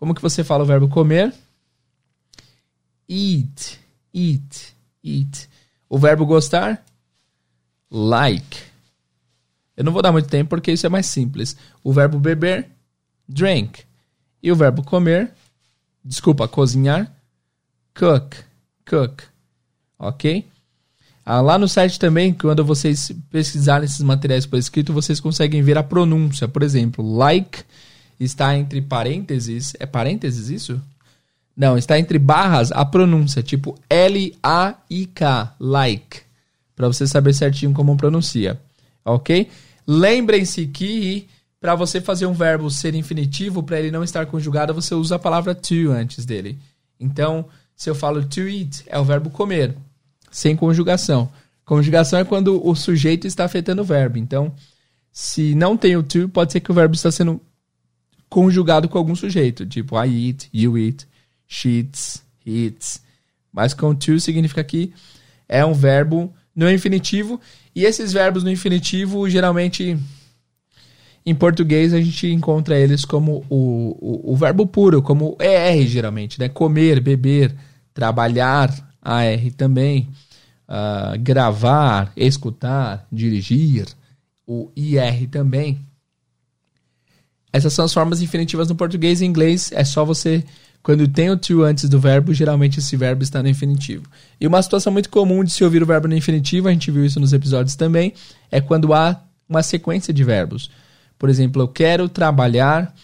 [0.00, 1.30] Como que você fala o verbo comer?
[3.06, 3.78] Eat,
[4.14, 5.46] eat, eat.
[5.90, 6.82] O verbo gostar?
[7.90, 8.62] Like.
[9.76, 11.54] Eu não vou dar muito tempo porque isso é mais simples.
[11.84, 12.70] O verbo beber?
[13.28, 13.84] Drink.
[14.42, 15.32] E o verbo comer,
[16.02, 17.14] desculpa, cozinhar,
[17.94, 18.36] cook,
[18.88, 19.22] cook,
[19.98, 20.48] ok?
[21.26, 25.76] Ah, lá no site também, quando vocês pesquisarem esses materiais por escrito, vocês conseguem ver
[25.76, 26.48] a pronúncia.
[26.48, 27.64] Por exemplo, like
[28.20, 29.74] está entre parênteses.
[29.80, 30.80] É parênteses isso?
[31.56, 36.20] Não, está entre barras a pronúncia, tipo L-A-I-K, like,
[36.76, 38.60] para você saber certinho como pronuncia,
[39.04, 39.48] ok?
[39.86, 41.28] Lembrem-se que
[41.60, 45.18] para você fazer um verbo ser infinitivo, para ele não estar conjugado, você usa a
[45.18, 46.58] palavra to antes dele.
[46.98, 47.44] Então,
[47.76, 49.76] se eu falo to eat, é o verbo comer,
[50.30, 51.30] sem conjugação.
[51.64, 54.16] Conjugação é quando o sujeito está afetando o verbo.
[54.16, 54.52] Então,
[55.12, 57.40] se não tem o to, pode ser que o verbo está sendo
[58.30, 61.06] conjugado com algum sujeito, tipo I eat, you eat,
[61.46, 63.02] she eats, he eats.
[63.52, 64.92] Mas com to significa que
[65.48, 67.40] é um verbo no infinitivo,
[67.74, 69.98] e esses verbos no infinitivo geralmente
[71.26, 76.38] em português a gente encontra eles como o, o, o verbo puro, como ER geralmente,
[76.38, 76.48] né?
[76.48, 77.54] Comer, beber,
[77.92, 78.70] trabalhar,
[79.02, 80.08] AR também,
[80.68, 83.86] uh, gravar, escutar, dirigir,
[84.46, 85.80] o IR também.
[87.52, 90.44] Essas são as formas infinitivas no português e inglês é só você
[90.82, 94.04] quando tem o to antes do verbo, geralmente esse verbo está no infinitivo.
[94.40, 97.04] E uma situação muito comum de se ouvir o verbo no infinitivo, a gente viu
[97.04, 98.14] isso nos episódios também,
[98.50, 100.70] é quando há uma sequência de verbos.
[101.18, 102.94] Por exemplo, eu quero trabalhar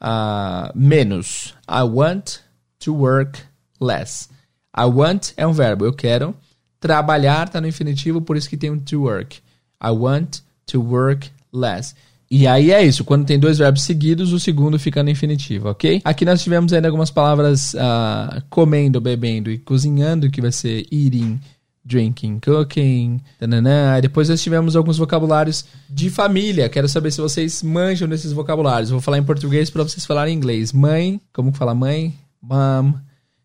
[0.00, 1.54] uh, menos.
[1.70, 2.38] I want
[2.80, 3.40] to work
[3.80, 4.28] less.
[4.76, 6.34] I want é um verbo, eu quero.
[6.80, 9.38] Trabalhar está no infinitivo, por isso que tem um to work.
[9.82, 11.94] I want to work less.
[12.30, 16.02] E aí é isso, quando tem dois verbos seguidos, o segundo fica no infinitivo, ok?
[16.04, 21.40] Aqui nós tivemos ainda algumas palavras uh, comendo, bebendo e cozinhando, que vai ser eating,
[21.82, 23.98] drinking, cooking, tananã.
[24.00, 26.68] Depois nós tivemos alguns vocabulários de família.
[26.68, 28.90] Quero saber se vocês manjam desses vocabulários.
[28.90, 30.70] Vou falar em português para vocês falarem em inglês.
[30.70, 32.14] Mãe, como fala mãe?
[32.42, 32.92] Mom.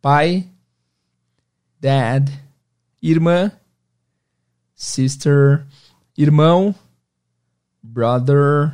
[0.02, 0.46] Pai.
[1.80, 2.30] Dad.
[3.02, 3.50] Irmã.
[4.76, 5.66] Sister.
[6.18, 6.76] Irmão.
[7.84, 8.74] Brother.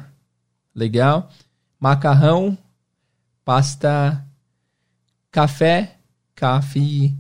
[0.74, 1.30] Legal.
[1.80, 2.58] Macarrão.
[3.44, 4.24] Pasta.
[5.32, 5.96] Café.
[6.40, 7.18] Coffee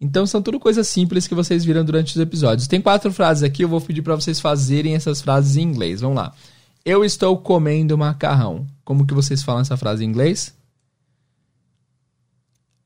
[0.00, 2.66] então são tudo coisas simples que vocês viram durante os episódios.
[2.66, 6.00] Tem quatro frases aqui, eu vou pedir para vocês fazerem essas frases em inglês.
[6.00, 6.32] Vamos lá.
[6.82, 8.66] Eu estou comendo macarrão.
[8.82, 10.54] Como que vocês falam essa frase em inglês?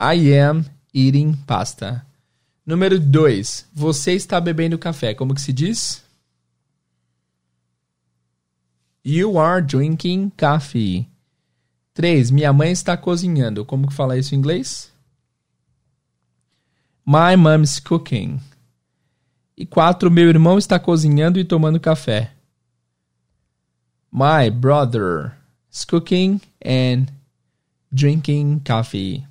[0.02, 2.04] I am eating pasta.
[2.66, 3.68] Número 2.
[3.72, 5.14] Você está bebendo café.
[5.14, 6.02] Como que se diz?
[9.04, 11.06] You are drinking coffee.
[11.92, 12.30] 3.
[12.30, 13.64] Minha mãe está cozinhando.
[13.64, 14.90] Como que fala isso em inglês?
[17.06, 18.40] My mom's cooking.
[19.56, 22.32] E quatro, meu irmão está cozinhando e tomando café.
[24.10, 25.32] My brother
[25.70, 27.06] is cooking and
[27.92, 29.22] drinking coffee.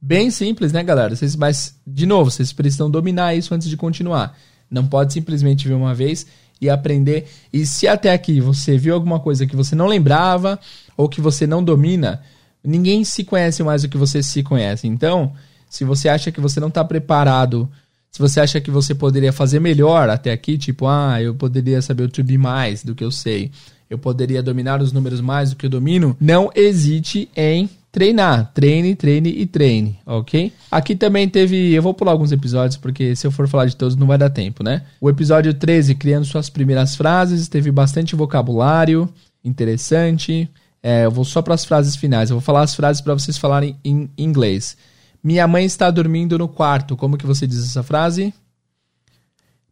[0.00, 1.16] Bem simples, né, galera?
[1.16, 4.38] Vocês, mas, de novo, vocês precisam dominar isso antes de continuar.
[4.70, 6.26] Não pode simplesmente ver uma vez
[6.60, 7.26] e aprender.
[7.52, 10.58] E se até aqui você viu alguma coisa que você não lembrava
[10.96, 12.22] ou que você não domina,
[12.64, 14.86] ninguém se conhece mais do que você se conhece.
[14.86, 15.32] Então,
[15.68, 17.68] se você acha que você não está preparado,
[18.10, 22.04] se você acha que você poderia fazer melhor até aqui, tipo, ah, eu poderia saber
[22.04, 23.50] o to be mais do que eu sei,
[23.90, 28.52] eu poderia dominar os números mais do que eu domino, não hesite em treinar.
[28.52, 30.52] Treine, treine e treine, ok?
[30.70, 31.72] Aqui também teve.
[31.72, 34.28] Eu vou pular alguns episódios, porque se eu for falar de todos não vai dar
[34.28, 34.82] tempo, né?
[35.00, 39.08] O episódio 13, criando suas primeiras frases, teve bastante vocabulário
[39.42, 40.46] interessante.
[40.82, 42.28] É, eu vou só para as frases finais.
[42.28, 44.76] Eu vou falar as frases para vocês falarem em inglês.
[45.24, 46.98] Minha mãe está dormindo no quarto.
[46.98, 48.34] Como que você diz essa frase?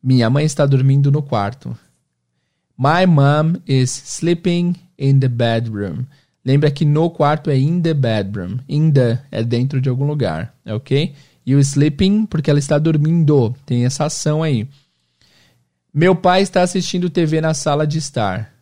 [0.02, 1.76] Minha mãe está dormindo no quarto.
[2.78, 6.06] My mom is sleeping in the bedroom.
[6.44, 8.58] Lembra que no quarto é in the bedroom.
[8.68, 11.14] In the é dentro de algum lugar, ok?
[11.46, 13.54] E o sleeping, porque ela está dormindo.
[13.64, 14.68] Tem essa ação aí.
[15.92, 18.52] Meu pai está assistindo TV na sala de estar.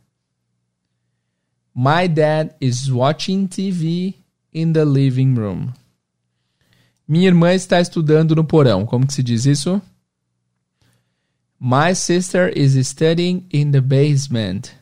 [1.75, 4.15] My dad is watching TV
[4.53, 5.69] in the living room.
[7.09, 8.85] Minha irmã está estudando no porão.
[8.85, 9.81] Como que se diz isso?
[11.59, 14.73] My sister is studying in the basement.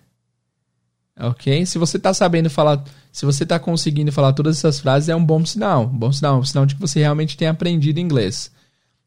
[1.20, 1.66] Ok?
[1.66, 5.24] Se você está sabendo falar, se você está conseguindo falar todas essas frases, é um
[5.24, 5.84] bom sinal.
[5.84, 8.50] Um bom sinal, um sinal de que você realmente tem aprendido inglês.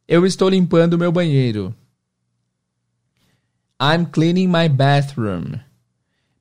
[0.08, 1.74] Eu estou limpando o meu banheiro.
[3.82, 5.60] I'm cleaning my bathroom.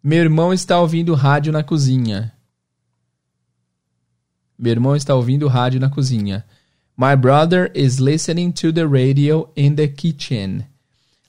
[0.03, 2.33] Meu irmão está ouvindo rádio na cozinha.
[4.59, 6.45] Meu irmão está ouvindo rádio na cozinha.
[6.97, 10.67] My brother is listening to the radio in the kitchen.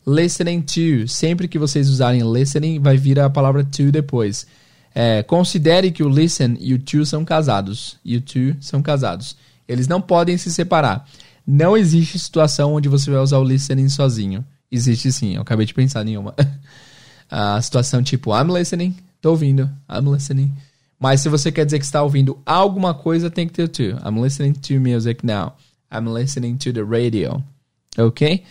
[0.06, 1.08] Listening to.
[1.08, 4.46] Sempre que vocês usarem listening, vai vir a palavra to depois.
[4.94, 7.98] É, considere que o listen e o to são casados.
[8.04, 9.36] E o to são casados.
[9.68, 11.08] Eles não podem se separar.
[11.46, 14.46] Não existe situação onde você vai usar o listening sozinho.
[14.72, 16.34] Existe sim, eu acabei de pensar em uma.
[17.30, 20.52] a situação tipo, I'm listening, tô ouvindo, I'm listening.
[21.00, 23.84] Mas se você quer dizer que está ouvindo alguma coisa, tem que ter o to.
[24.06, 25.54] I'm listening to music now.
[25.92, 27.44] I'm listening to the radio.
[27.98, 28.44] Ok?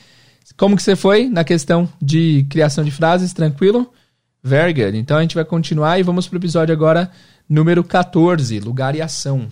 [0.57, 3.33] Como que você foi na questão de criação de frases?
[3.33, 3.93] Tranquilo?
[4.43, 4.97] Very good.
[4.97, 7.11] Então a gente vai continuar e vamos para o episódio agora
[7.49, 9.49] número 14, lugar e ação.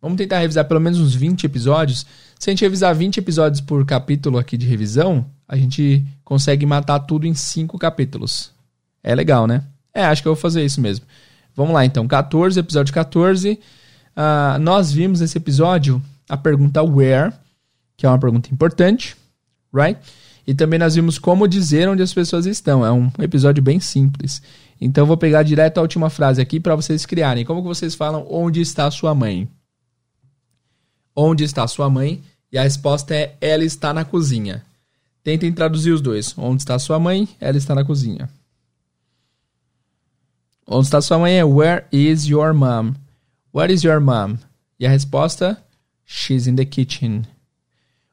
[0.00, 2.06] Vamos tentar revisar pelo menos uns 20 episódios.
[2.38, 7.00] Se a gente revisar 20 episódios por capítulo aqui de revisão, a gente consegue matar
[7.00, 8.50] tudo em 5 capítulos.
[9.02, 9.64] É legal, né?
[9.92, 11.04] É, acho que eu vou fazer isso mesmo.
[11.54, 13.52] Vamos lá então, 14, episódio 14.
[13.52, 17.32] Uh, nós vimos nesse episódio a pergunta where,
[17.96, 19.16] que é uma pergunta importante,
[19.72, 20.00] right?
[20.46, 22.84] E também nós vimos como dizer onde as pessoas estão.
[22.84, 24.42] É um episódio bem simples.
[24.80, 27.44] Então vou pegar direto a última frase aqui para vocês criarem.
[27.44, 29.48] Como que vocês falam onde está sua mãe?
[31.14, 32.22] Onde está sua mãe?
[32.50, 34.64] E a resposta é ela está na cozinha.
[35.22, 36.34] Tentem traduzir os dois.
[36.36, 37.28] Onde está sua mãe?
[37.38, 38.28] Ela está na cozinha.
[40.66, 42.94] Onde está sua mãe é Where is your mom?
[43.54, 44.38] Where is your mom?
[44.78, 45.62] E a resposta
[46.12, 47.24] She's in the kitchen.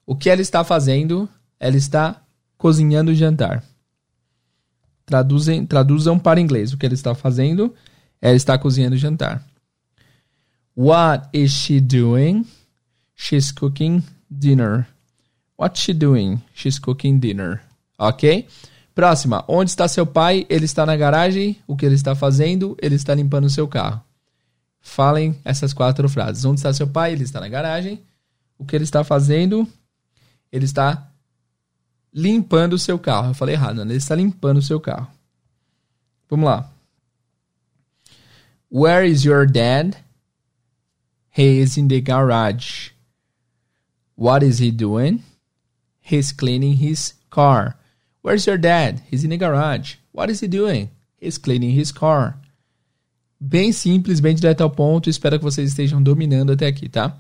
[0.06, 1.28] O que ela está fazendo?
[1.60, 2.22] Ela está
[2.58, 3.64] cozinhando o jantar.
[5.06, 6.74] Traduzem, traduzam para inglês.
[6.74, 7.74] O que ela está fazendo?
[8.22, 9.44] Ela está cozinhando o jantar.
[10.76, 12.46] What is she doing?
[13.16, 14.88] She's cooking dinner.
[15.58, 16.42] What's she doing?
[16.54, 17.62] She's cooking dinner.
[17.98, 18.48] Ok?
[18.94, 19.44] Próxima.
[19.48, 20.46] Onde está seu pai?
[20.50, 21.58] Ele está na garagem.
[21.66, 22.78] O que ele está fazendo?
[22.82, 24.04] Ele está limpando o seu carro.
[24.82, 26.46] Falem essas quatro frases.
[26.46, 27.14] Onde está seu pai?
[27.14, 28.02] Ele está na garagem.
[28.58, 29.68] O que ele está fazendo?
[30.52, 31.12] Ele está
[32.18, 33.30] limpando o seu carro.
[33.30, 33.92] Eu falei errado, né?
[33.92, 35.08] Ele está limpando o seu carro.
[36.28, 36.68] Vamos lá.
[38.72, 39.96] Where is your dad?
[41.38, 42.92] He is in the garage.
[44.16, 45.24] What is he doing?
[46.02, 47.78] He's cleaning his car.
[48.24, 49.04] Where's your dad?
[49.12, 49.98] He's in the garage.
[50.12, 50.90] What is he doing?
[51.22, 52.36] He's cleaning his car.
[53.40, 55.08] Bem simples, bem direto ao ponto.
[55.08, 57.16] Espero que vocês estejam dominando até aqui, tá?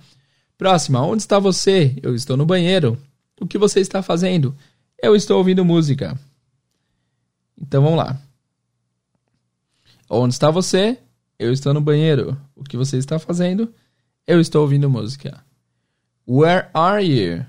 [0.57, 1.05] Próxima.
[1.05, 1.95] Onde está você?
[2.01, 2.97] Eu estou no banheiro.
[3.39, 4.55] O que você está fazendo?
[5.01, 6.17] Eu estou ouvindo música.
[7.59, 8.19] Então vamos lá.
[10.09, 10.97] Onde está você?
[11.37, 12.39] Eu estou no banheiro.
[12.55, 13.73] O que você está fazendo?
[14.25, 15.43] Eu estou ouvindo música.
[16.27, 17.45] Where are you?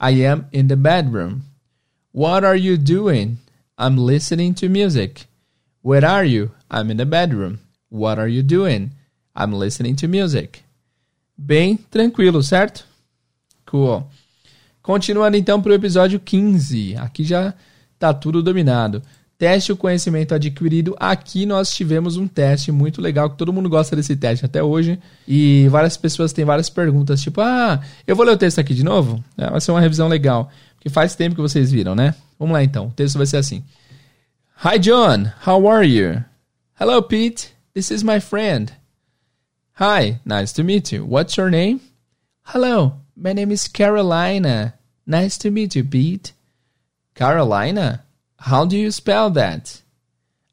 [0.00, 1.40] I am in the bedroom.
[2.12, 3.38] What are you doing?
[3.78, 5.26] I'm listening to music.
[5.82, 6.50] Where are you?
[6.70, 7.58] I'm in the bedroom.
[7.90, 8.90] What are you doing?
[9.34, 10.62] I'm listening to music.
[11.36, 12.84] Bem tranquilo, certo?
[13.64, 14.04] Cool.
[14.88, 16.96] Continuando então para o episódio 15.
[16.96, 17.52] Aqui já
[17.98, 19.02] tá tudo dominado.
[19.36, 20.96] Teste o conhecimento adquirido.
[20.98, 24.98] Aqui nós tivemos um teste muito legal, que todo mundo gosta desse teste até hoje.
[25.26, 28.82] E várias pessoas têm várias perguntas, tipo, ah, eu vou ler o texto aqui de
[28.82, 29.22] novo?
[29.36, 30.50] É, vai ser uma revisão legal.
[30.76, 32.14] Porque faz tempo que vocês viram, né?
[32.38, 32.86] Vamos lá então.
[32.86, 33.62] O texto vai ser assim.
[34.64, 36.24] Hi John, how are you?
[36.80, 38.72] Hello Pete, this is my friend.
[39.78, 41.04] Hi, nice to meet you.
[41.06, 41.78] What's your name?
[42.42, 44.77] Hello, my name is Carolina.
[45.08, 46.34] Nice to meet you, Pete.
[47.14, 48.04] Carolina?
[48.36, 49.80] How do you spell that?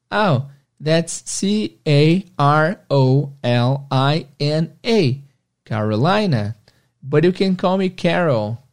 [0.10, 5.22] Oh, that's C A R O L I N A.
[5.66, 6.56] Carolina.
[7.04, 8.64] But you can call me Carol.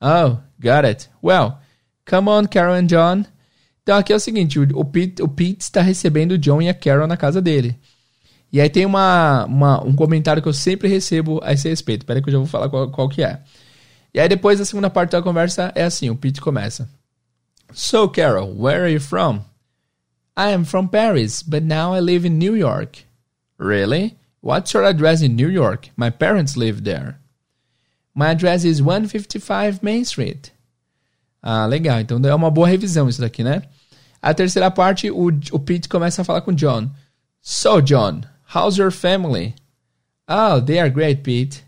[0.00, 1.08] Oh, got it.
[1.22, 1.60] Well,
[2.04, 3.24] come on, Carol and John.
[3.84, 6.74] Então aqui é o seguinte, o Pete, o Pete está recebendo o John e a
[6.74, 7.76] Carol na casa dele.
[8.52, 12.04] E aí tem uma, uma, um comentário que eu sempre recebo a esse respeito.
[12.04, 13.40] Peraí que eu já vou falar qual, qual que é.
[14.14, 16.88] E aí depois a segunda parte da conversa é assim, o Pete começa.
[17.72, 19.44] So, Carol, where are you from?
[20.36, 23.04] I am from Paris, but now I live in New York.
[23.58, 24.16] Really?
[24.42, 25.90] What's your address in New York?
[25.96, 27.18] My parents live there.
[28.14, 30.50] My address is 155 Main Street.
[31.42, 32.00] Ah, legal.
[32.00, 33.62] Então é uma boa revisão isso daqui, né?
[34.20, 36.90] A terceira parte, o, o Pete começa a falar com John.
[37.40, 38.22] So, John,
[38.54, 39.54] how's your family?
[40.28, 41.64] Oh, they are great, Pete.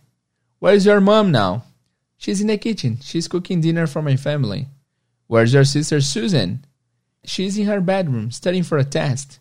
[0.60, 1.64] Where's your mom now?
[2.24, 3.00] She's in the kitchen.
[3.02, 4.68] She's cooking dinner for my family.
[5.26, 6.64] Where's your sister Susan?
[7.22, 9.40] She's in her bedroom, studying for a test.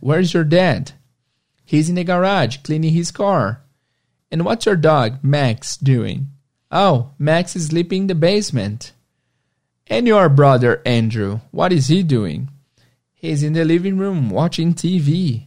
[0.00, 0.90] Where's your dad?
[1.64, 3.62] He's in the garage, cleaning his car.
[4.28, 6.32] And what's your dog, Max, doing?
[6.68, 8.90] Oh, Max is sleeping in the basement.
[9.86, 12.50] And your brother, Andrew, what is he doing?
[13.14, 15.44] He's in the living room, watching TV.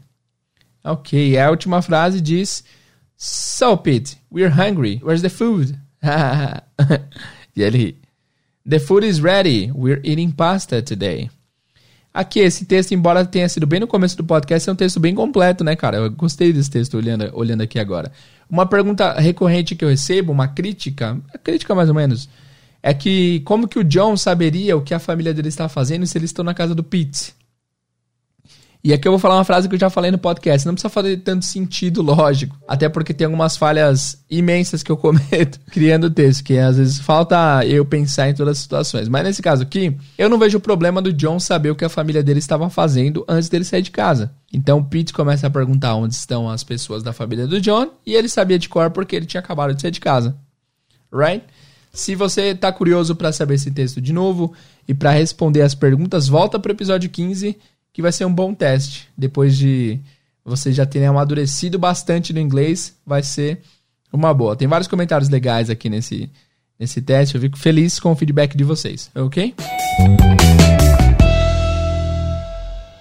[0.85, 2.63] Ok, a última frase diz:
[3.17, 4.99] So, Pete, we're hungry.
[5.03, 5.77] Where's the food?
[7.55, 7.97] e ele
[8.69, 9.71] The food is ready.
[9.73, 11.31] We're eating pasta today.
[12.13, 15.15] Aqui, esse texto, embora tenha sido bem no começo do podcast, é um texto bem
[15.15, 15.97] completo, né, cara?
[15.97, 18.11] Eu gostei desse texto olhando, olhando aqui agora.
[18.49, 22.29] Uma pergunta recorrente que eu recebo, uma crítica, crítica mais ou menos,
[22.83, 26.17] é que como que o John saberia o que a família dele está fazendo se
[26.17, 27.33] eles estão na casa do Pete?
[28.81, 30.65] E aqui eu vou falar uma frase que eu já falei no podcast.
[30.65, 32.57] Não precisa fazer tanto sentido, lógico.
[32.65, 36.97] Até porque tem algumas falhas imensas que eu cometo criando o texto, que às vezes
[36.97, 39.09] falta eu pensar em todas as situações.
[39.09, 41.89] Mas nesse caso aqui, eu não vejo o problema do John saber o que a
[41.89, 44.31] família dele estava fazendo antes dele sair de casa.
[44.51, 48.29] Então Pete começa a perguntar onde estão as pessoas da família do John e ele
[48.29, 50.37] sabia de cor porque ele tinha acabado de sair de casa.
[51.11, 51.43] Right?
[51.91, 54.53] Se você está curioso para saber esse texto de novo
[54.87, 57.57] e para responder as perguntas, volta para o episódio 15
[57.93, 59.07] que vai ser um bom teste.
[59.17, 59.99] Depois de
[60.43, 63.59] você já ter amadurecido bastante no inglês, vai ser
[64.11, 64.55] uma boa.
[64.55, 66.29] Tem vários comentários legais aqui nesse,
[66.79, 67.35] nesse teste.
[67.35, 69.53] Eu fico feliz com o feedback de vocês, ok?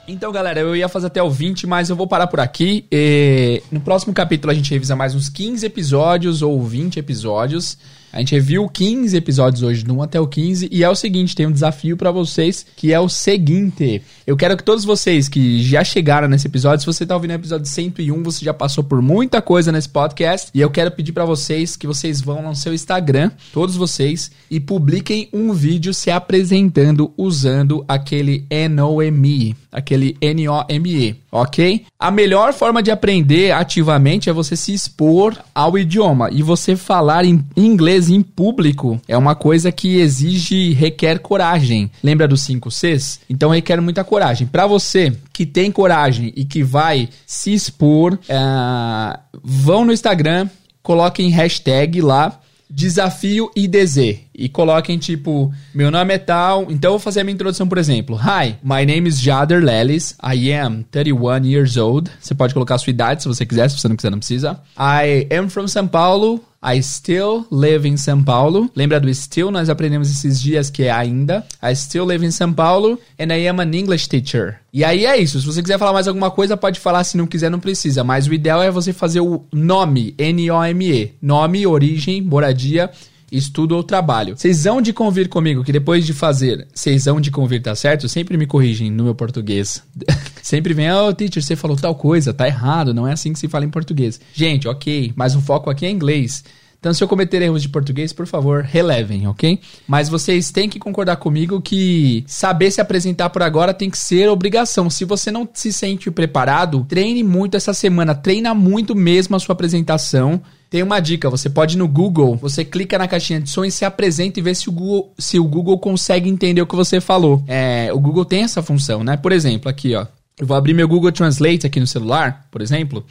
[0.06, 2.86] Então, galera, eu ia fazer até o 20, mas eu vou parar por aqui.
[2.90, 7.76] E no próximo capítulo a gente revisa mais uns 15 episódios ou 20 episódios.
[8.12, 11.36] A gente viu 15 episódios hoje, do 1 até o 15, e é o seguinte,
[11.36, 14.02] tem um desafio para vocês, que é o seguinte.
[14.26, 17.34] Eu quero que todos vocês que já chegaram nesse episódio, se você tá ouvindo o
[17.34, 21.24] episódio 101, você já passou por muita coisa nesse podcast, e eu quero pedir para
[21.24, 27.12] vocês que vocês vão no seu Instagram, todos vocês, e publiquem um vídeo se apresentando
[27.16, 31.84] usando aquele NOME, aquele N-O-M-E, ok?
[31.98, 37.24] A melhor forma de aprender ativamente é você se expor ao idioma e você falar
[37.24, 41.90] em inglês em público é uma coisa que exige, requer coragem.
[42.02, 43.20] Lembra dos 5 Cs?
[43.28, 44.46] Então requer muita coragem.
[44.46, 50.48] Para você que tem coragem e que vai se expor, uh, vão no Instagram,
[50.82, 57.00] coloquem hashtag lá desafio IDZ e coloquem tipo, meu nome é tal, então eu vou
[57.00, 58.16] fazer a minha introdução, por exemplo.
[58.16, 60.16] Hi, my name is Jader Lelis.
[60.22, 62.08] I am 31 years old.
[62.20, 64.60] Você pode colocar a sua idade se você quiser, se você não quiser não precisa.
[64.78, 66.40] I am from São Paulo.
[66.62, 68.70] I still live in São Paulo.
[68.74, 69.50] Lembra do still?
[69.50, 71.44] Nós aprendemos esses dias que é ainda.
[71.62, 74.56] I still live in São Paulo and I am an English teacher.
[74.72, 75.40] E aí é isso.
[75.40, 77.02] Se você quiser falar mais alguma coisa, pode falar.
[77.04, 78.02] Se não quiser, não precisa.
[78.02, 81.12] Mas o ideal é você fazer o nome, N-O-M-E.
[81.22, 82.90] Nome, origem, moradia
[83.30, 84.36] estudo ou trabalho.
[84.36, 88.08] Vocês vão de convir comigo que depois de fazer, vocês vão de convir, tá certo?
[88.08, 89.82] Sempre me corrigem no meu português.
[90.42, 93.48] Sempre vem, oh, teacher, você falou tal coisa, tá errado, não é assim que se
[93.48, 94.20] fala em português.
[94.32, 96.42] Gente, ok, mas o foco aqui é inglês.
[96.80, 99.58] Então, se eu cometer erros de português, por favor, relevem, ok?
[99.86, 104.28] Mas vocês têm que concordar comigo que saber se apresentar por agora tem que ser
[104.28, 104.88] obrigação.
[104.88, 109.54] Se você não se sente preparado, treine muito essa semana, treina muito mesmo a sua
[109.54, 110.40] apresentação.
[110.70, 113.70] Tem uma dica, você pode ir no Google, você clica na caixinha de som e
[113.70, 117.00] se apresenta e vê se o Google, se o Google consegue entender o que você
[117.00, 117.42] falou.
[117.46, 119.16] É, o Google tem essa função, né?
[119.16, 120.06] Por exemplo, aqui, ó.
[120.38, 123.04] Eu vou abrir meu Google Translate aqui no celular, por exemplo.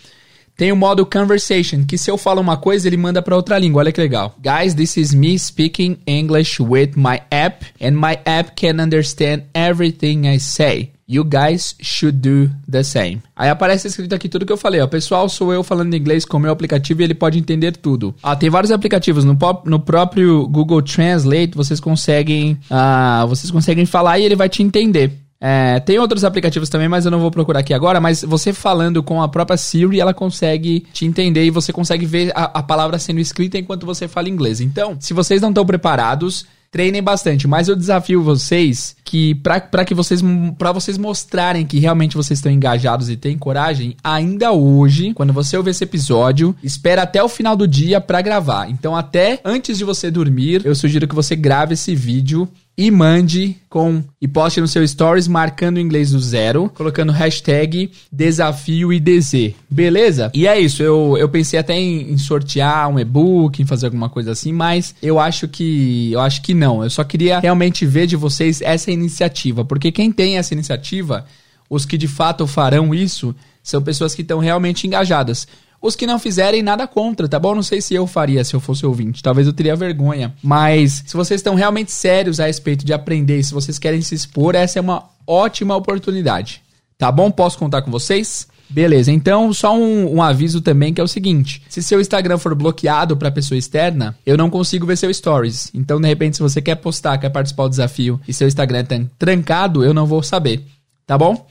[0.58, 3.84] Tem o modo conversation, que se eu falo uma coisa, ele manda para outra língua.
[3.84, 4.36] Olha que legal.
[4.42, 10.28] Guys, this is me speaking English with my app, and my app can understand everything
[10.28, 10.94] I say.
[11.08, 13.22] You guys should do the same.
[13.36, 14.88] Aí aparece escrito aqui tudo que eu falei, ó.
[14.88, 18.16] Pessoal, sou eu falando inglês com o meu aplicativo e ele pode entender tudo.
[18.24, 19.24] Ah, tem vários aplicativos.
[19.24, 24.50] No, pop, no próprio Google Translate, vocês conseguem, ah, vocês conseguem falar e ele vai
[24.50, 25.27] te entender.
[25.40, 28.02] É, tem outros aplicativos também, mas eu não vou procurar aqui agora.
[28.02, 32.32] Mas você falando com a própria Siri, ela consegue te entender e você consegue ver
[32.36, 34.60] a, a palavra sendo escrita enquanto você fala inglês.
[34.60, 37.48] Então, se vocês não estão preparados, treinem bastante.
[37.48, 40.22] Mas eu desafio vocês que para que vocês
[40.58, 45.56] para vocês mostrarem que realmente vocês estão engajados e têm coragem, ainda hoje, quando você
[45.56, 48.70] ouvir esse episódio, espera até o final do dia para gravar.
[48.70, 52.48] Então até antes de você dormir, eu sugiro que você grave esse vídeo
[52.78, 57.90] e mande com e poste no seu stories marcando o inglês do zero, colocando hashtag
[58.12, 59.54] desafio IDZ.
[59.68, 60.30] Beleza?
[60.34, 60.84] E é isso.
[60.84, 64.94] Eu, eu pensei até em, em sortear um e-book, em fazer alguma coisa assim, mas
[65.02, 66.84] eu acho que eu acho que não.
[66.84, 71.26] Eu só queria realmente ver de vocês essa iniciativa, porque quem tem essa iniciativa,
[71.68, 75.48] os que de fato farão isso, são pessoas que estão realmente engajadas.
[75.88, 77.56] Os que não fizerem, nada contra, tá bom?
[77.56, 79.24] Não sei se eu faria se eu fosse ouvinte.
[79.24, 80.36] Talvez eu teria vergonha.
[80.44, 84.54] Mas se vocês estão realmente sérios a respeito de aprender, se vocês querem se expor,
[84.54, 86.62] essa é uma ótima oportunidade.
[86.98, 87.32] Tá bom?
[87.32, 88.50] Posso contar com vocês?
[88.70, 92.54] Beleza, então só um, um, aviso também que é o seguinte: se seu Instagram for
[92.54, 95.72] bloqueado para pessoa externa, eu não consigo ver seu stories.
[95.74, 99.00] Então, de repente, se você quer postar, quer participar do desafio e seu Instagram tá
[99.18, 100.66] trancado, eu não vou saber.
[101.06, 101.48] Tá bom?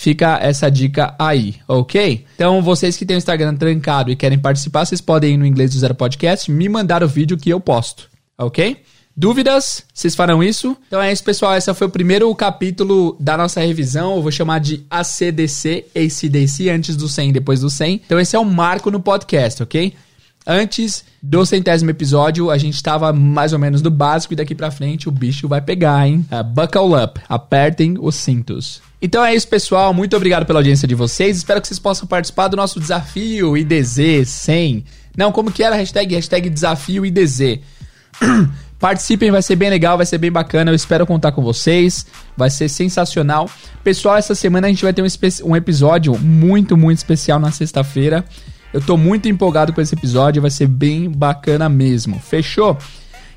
[0.00, 2.24] Fica essa dica aí, ok?
[2.34, 5.72] Então, vocês que têm o Instagram trancado e querem participar, vocês podem ir no Inglês
[5.72, 8.78] do Zero Podcast, me mandar o vídeo que eu posto, ok?
[9.14, 9.84] Dúvidas?
[9.92, 10.74] Vocês farão isso?
[10.86, 11.54] Então é isso, pessoal.
[11.54, 14.16] Esse foi o primeiro capítulo da nossa revisão.
[14.16, 18.00] Eu vou chamar de ACDC, ACDC, antes do 100 depois do 100.
[18.06, 19.92] Então esse é um marco no podcast, ok?
[20.46, 24.70] Antes do centésimo episódio, a gente estava mais ou menos no básico e daqui pra
[24.70, 26.24] frente o bicho vai pegar, hein?
[26.32, 28.80] Uh, buckle up, apertem os cintos.
[29.02, 29.92] Então é isso, pessoal.
[29.92, 31.36] Muito obrigado pela audiência de vocês.
[31.36, 34.84] Espero que vocês possam participar do nosso desafio IDZ 100.
[35.16, 36.14] Não, como que era hashtag?
[36.14, 37.60] Hashtag desafio IDZ.
[38.78, 40.70] Participem, vai ser bem legal, vai ser bem bacana.
[40.70, 42.06] Eu espero contar com vocês.
[42.34, 43.48] Vai ser sensacional.
[43.84, 45.06] Pessoal, essa semana a gente vai ter um,
[45.44, 48.24] um episódio muito, muito especial na sexta-feira.
[48.72, 52.18] Eu tô muito empolgado com esse episódio, vai ser bem bacana mesmo.
[52.20, 52.78] Fechou?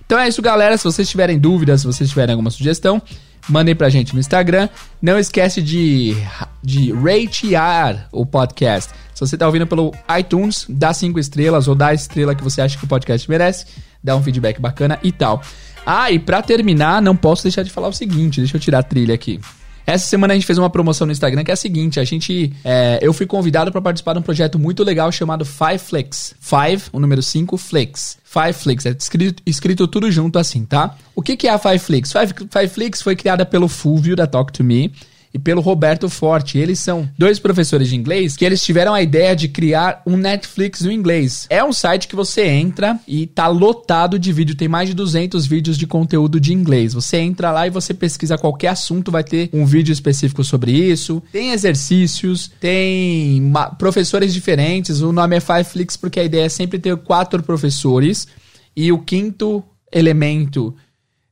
[0.06, 0.78] Então é isso, galera.
[0.78, 3.02] Se vocês tiverem dúvidas, se vocês tiverem alguma sugestão,
[3.50, 4.70] mandem pra gente no Instagram.
[5.02, 6.16] Não esquece de,
[6.62, 8.94] de ratear o podcast.
[9.14, 12.62] Se você tá ouvindo pelo iTunes, dá cinco estrelas ou dá a estrela que você
[12.62, 13.66] acha que o podcast merece
[14.04, 15.42] dar um feedback bacana e tal.
[15.86, 18.84] Ah, e pra terminar, não posso deixar de falar o seguinte, deixa eu tirar a
[18.84, 19.40] trilha aqui.
[19.86, 22.54] Essa semana a gente fez uma promoção no Instagram que é a seguinte: a gente.
[22.64, 26.36] É, eu fui convidado para participar de um projeto muito legal chamado Five Flicks.
[26.40, 28.18] Five, o número 5, Flicks.
[28.24, 30.96] Five Flicks, é escrito, escrito tudo junto assim, tá?
[31.16, 32.12] O que, que é a Five Flicks?
[32.12, 34.92] Five, Five Flicks foi criada pelo Fulvio da Talk to Me
[35.34, 36.58] e pelo Roberto Forte.
[36.58, 40.82] Eles são dois professores de inglês que eles tiveram a ideia de criar um Netflix
[40.82, 41.48] no inglês.
[41.50, 45.46] É um site que você entra e tá lotado de vídeo, tem mais de 200
[45.46, 46.94] vídeos de conteúdo de inglês.
[46.94, 51.24] Você entra lá e você pesquisa qualquer assunto, vai ter um vídeo específico sobre isso.
[51.32, 55.02] Tem exercícios, tem professores diferentes.
[55.02, 58.28] O nome é Fiveflix porque a ideia é sempre ter quatro professores
[58.76, 60.76] e o quinto elemento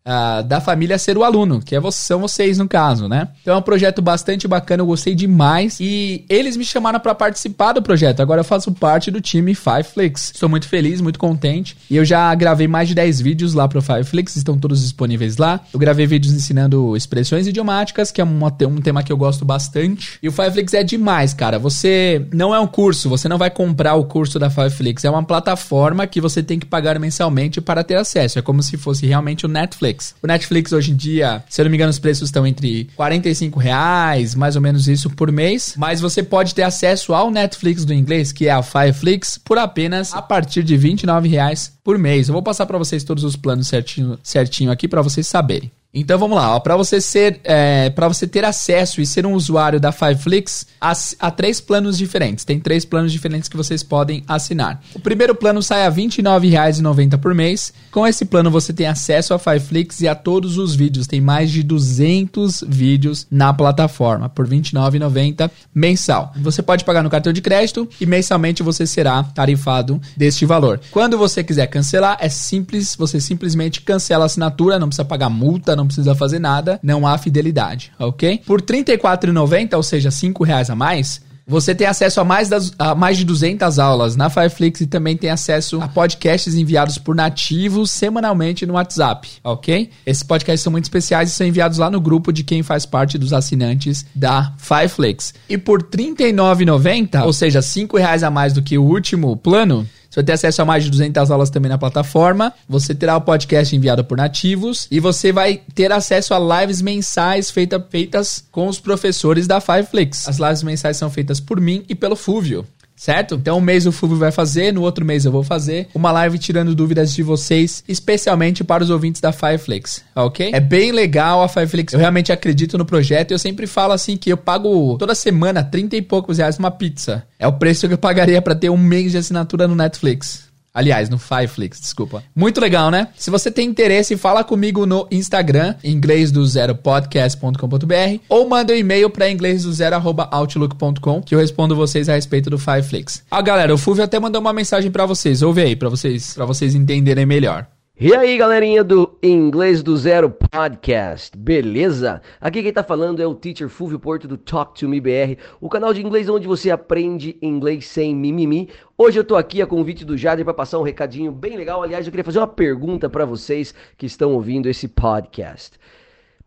[0.04, 3.30] Da família ser o aluno, que é, são vocês no caso, né?
[3.42, 7.74] Então é um projeto bastante bacana, eu gostei demais e eles me chamaram para participar
[7.74, 8.20] do projeto.
[8.20, 10.32] Agora eu faço parte do time Fiveflix.
[10.34, 13.82] Estou muito feliz, muito contente e eu já gravei mais de 10 vídeos lá pro
[13.82, 15.60] Fiveflix, estão todos disponíveis lá.
[15.72, 20.18] Eu gravei vídeos ensinando expressões idiomáticas, que é um, um tema que eu gosto bastante.
[20.22, 21.60] E o Fiveflix é demais, cara.
[21.60, 25.24] Você não é um curso, você não vai comprar o curso da Fiveflix, é uma
[25.24, 28.40] plataforma que você tem que pagar mensalmente para ter acesso.
[28.40, 29.91] É como se fosse realmente o Netflix.
[29.92, 30.16] Netflix.
[30.22, 33.60] O Netflix hoje em dia, se eu não me engano, os preços estão entre 45
[33.60, 35.76] reais, mais ou menos isso por mês.
[35.78, 40.14] Mas você pode ter acesso ao Netflix do inglês, que é a Fireflix, por apenas
[40.14, 42.28] a partir de 29 reais por mês.
[42.28, 45.72] Eu vou passar para vocês todos os planos certinho, certinho aqui para vocês saberem.
[45.94, 49.78] Então vamos lá, para você ser, é, para você ter acesso e ser um usuário
[49.78, 52.46] da Fiveflix, há, três planos diferentes.
[52.46, 54.82] Tem três planos diferentes que vocês podem assinar.
[54.96, 57.74] O primeiro plano sai a R$ 29,90 por mês.
[57.92, 61.08] Com esse plano você tem acesso a Fiveflix e a todos os vídeos.
[61.08, 66.32] Tem mais de 200 vídeos na plataforma por R$ 29,90 mensal.
[66.38, 70.80] Você pode pagar no cartão de crédito e mensalmente você será tarifado deste valor.
[70.90, 75.76] Quando você quiser cancelar, é simples, você simplesmente cancela a assinatura, não precisa pagar multa,
[75.76, 78.42] não precisa fazer nada, não há fidelidade, ok?
[78.46, 82.72] Por R$ 34,90, ou seja, R$ reais a mais, você tem acesso a mais, das,
[82.78, 87.14] a mais de 200 aulas na Fireflix e também tem acesso a podcasts enviados por
[87.14, 89.90] nativos semanalmente no WhatsApp, ok?
[90.06, 93.18] Esses podcasts são muito especiais e são enviados lá no grupo de quem faz parte
[93.18, 95.34] dos assinantes da Fireflix.
[95.50, 99.86] E por R$ 39,90, ou seja, R$ reais a mais do que o último plano,
[100.12, 102.54] você vai ter acesso a mais de 200 aulas também na plataforma.
[102.68, 107.50] Você terá o podcast enviado por nativos e você vai ter acesso a lives mensais
[107.50, 110.28] feita, feitas com os professores da Fiveflix.
[110.28, 112.68] As lives mensais são feitas por mim e pelo Fúvio
[113.02, 113.34] certo?
[113.34, 116.38] Então, um mês o Fulvio vai fazer, no outro mês eu vou fazer uma live
[116.38, 120.52] tirando dúvidas de vocês, especialmente para os ouvintes da Fireflix, ok?
[120.54, 124.16] É bem legal a Fireflix, eu realmente acredito no projeto e eu sempre falo assim
[124.16, 127.24] que eu pago toda semana 30 e poucos reais uma pizza.
[127.40, 130.51] É o preço que eu pagaria para ter um mês de assinatura no Netflix.
[130.74, 132.24] Aliás, no Fireflix, desculpa.
[132.36, 133.10] Muito legal, né?
[133.18, 138.76] Se você tem interesse, fala comigo no Instagram, inglês do zero podcast.com.br ou manda um
[138.76, 139.98] e-mail para inglês do zero
[140.32, 143.24] outlook.com que eu respondo vocês a respeito do Fireflix.
[143.30, 145.42] Ah, galera, o Fulvio até mandou uma mensagem para vocês.
[145.42, 147.68] Ouve aí para vocês, para vocês entenderem melhor.
[148.00, 152.22] E aí, galerinha do Inglês do Zero Podcast, beleza?
[152.40, 155.70] Aqui quem tá falando é o Teacher Fulvio Porto do Talk to Me BR, o
[155.70, 158.70] canal de inglês onde você aprende inglês sem mimimi.
[158.98, 161.84] Hoje eu tô aqui a convite do Jader para passar um recadinho bem legal.
[161.84, 165.78] Aliás, eu queria fazer uma pergunta para vocês que estão ouvindo esse podcast.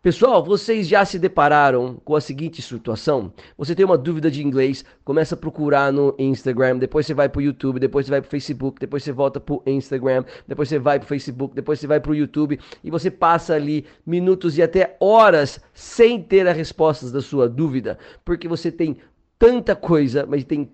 [0.05, 3.33] Pessoal, vocês já se depararam com a seguinte situação?
[3.57, 7.41] Você tem uma dúvida de inglês, começa a procurar no Instagram, depois você vai pro
[7.41, 11.07] YouTube, depois você vai pro Facebook, depois você volta pro Instagram, depois você vai pro
[11.07, 16.21] Facebook, depois você vai pro YouTube e você passa ali minutos e até horas sem
[16.21, 18.97] ter as respostas da sua dúvida, porque você tem
[19.39, 20.69] tanta coisa, mas tem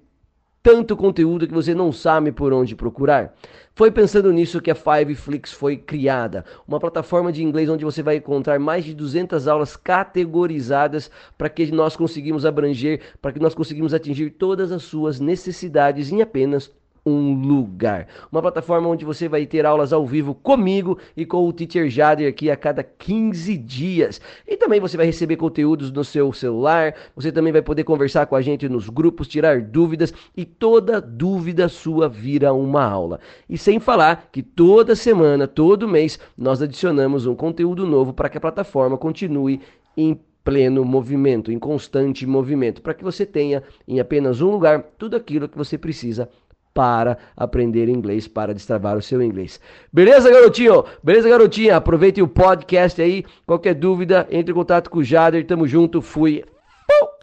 [0.63, 3.33] tanto conteúdo que você não sabe por onde procurar.
[3.73, 8.17] Foi pensando nisso que a Fiveflix foi criada, uma plataforma de inglês onde você vai
[8.17, 13.93] encontrar mais de 200 aulas categorizadas para que nós conseguimos abranger, para que nós conseguimos
[13.93, 16.71] atingir todas as suas necessidades em apenas
[17.05, 18.07] um lugar.
[18.31, 22.29] Uma plataforma onde você vai ter aulas ao vivo comigo e com o Teacher Jader
[22.29, 24.21] aqui a cada 15 dias.
[24.47, 28.35] E também você vai receber conteúdos no seu celular, você também vai poder conversar com
[28.35, 33.19] a gente nos grupos, tirar dúvidas e toda dúvida sua vira uma aula.
[33.49, 38.37] E sem falar que toda semana, todo mês, nós adicionamos um conteúdo novo para que
[38.37, 39.59] a plataforma continue
[39.97, 45.15] em pleno movimento, em constante movimento, para que você tenha em apenas um lugar tudo
[45.15, 46.29] aquilo que você precisa
[46.73, 49.59] para aprender inglês, para destravar o seu inglês.
[49.91, 50.83] Beleza, garotinho?
[51.03, 51.77] Beleza, garotinha?
[51.77, 53.25] Aproveite o podcast aí.
[53.45, 55.45] Qualquer dúvida, entre em contato com o Jader.
[55.45, 56.01] Tamo junto.
[56.01, 56.43] Fui.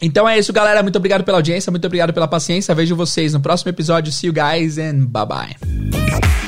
[0.00, 0.82] Então é isso, galera.
[0.82, 2.74] Muito obrigado pela audiência, muito obrigado pela paciência.
[2.74, 4.12] Vejo vocês no próximo episódio.
[4.12, 6.47] See you guys and bye bye.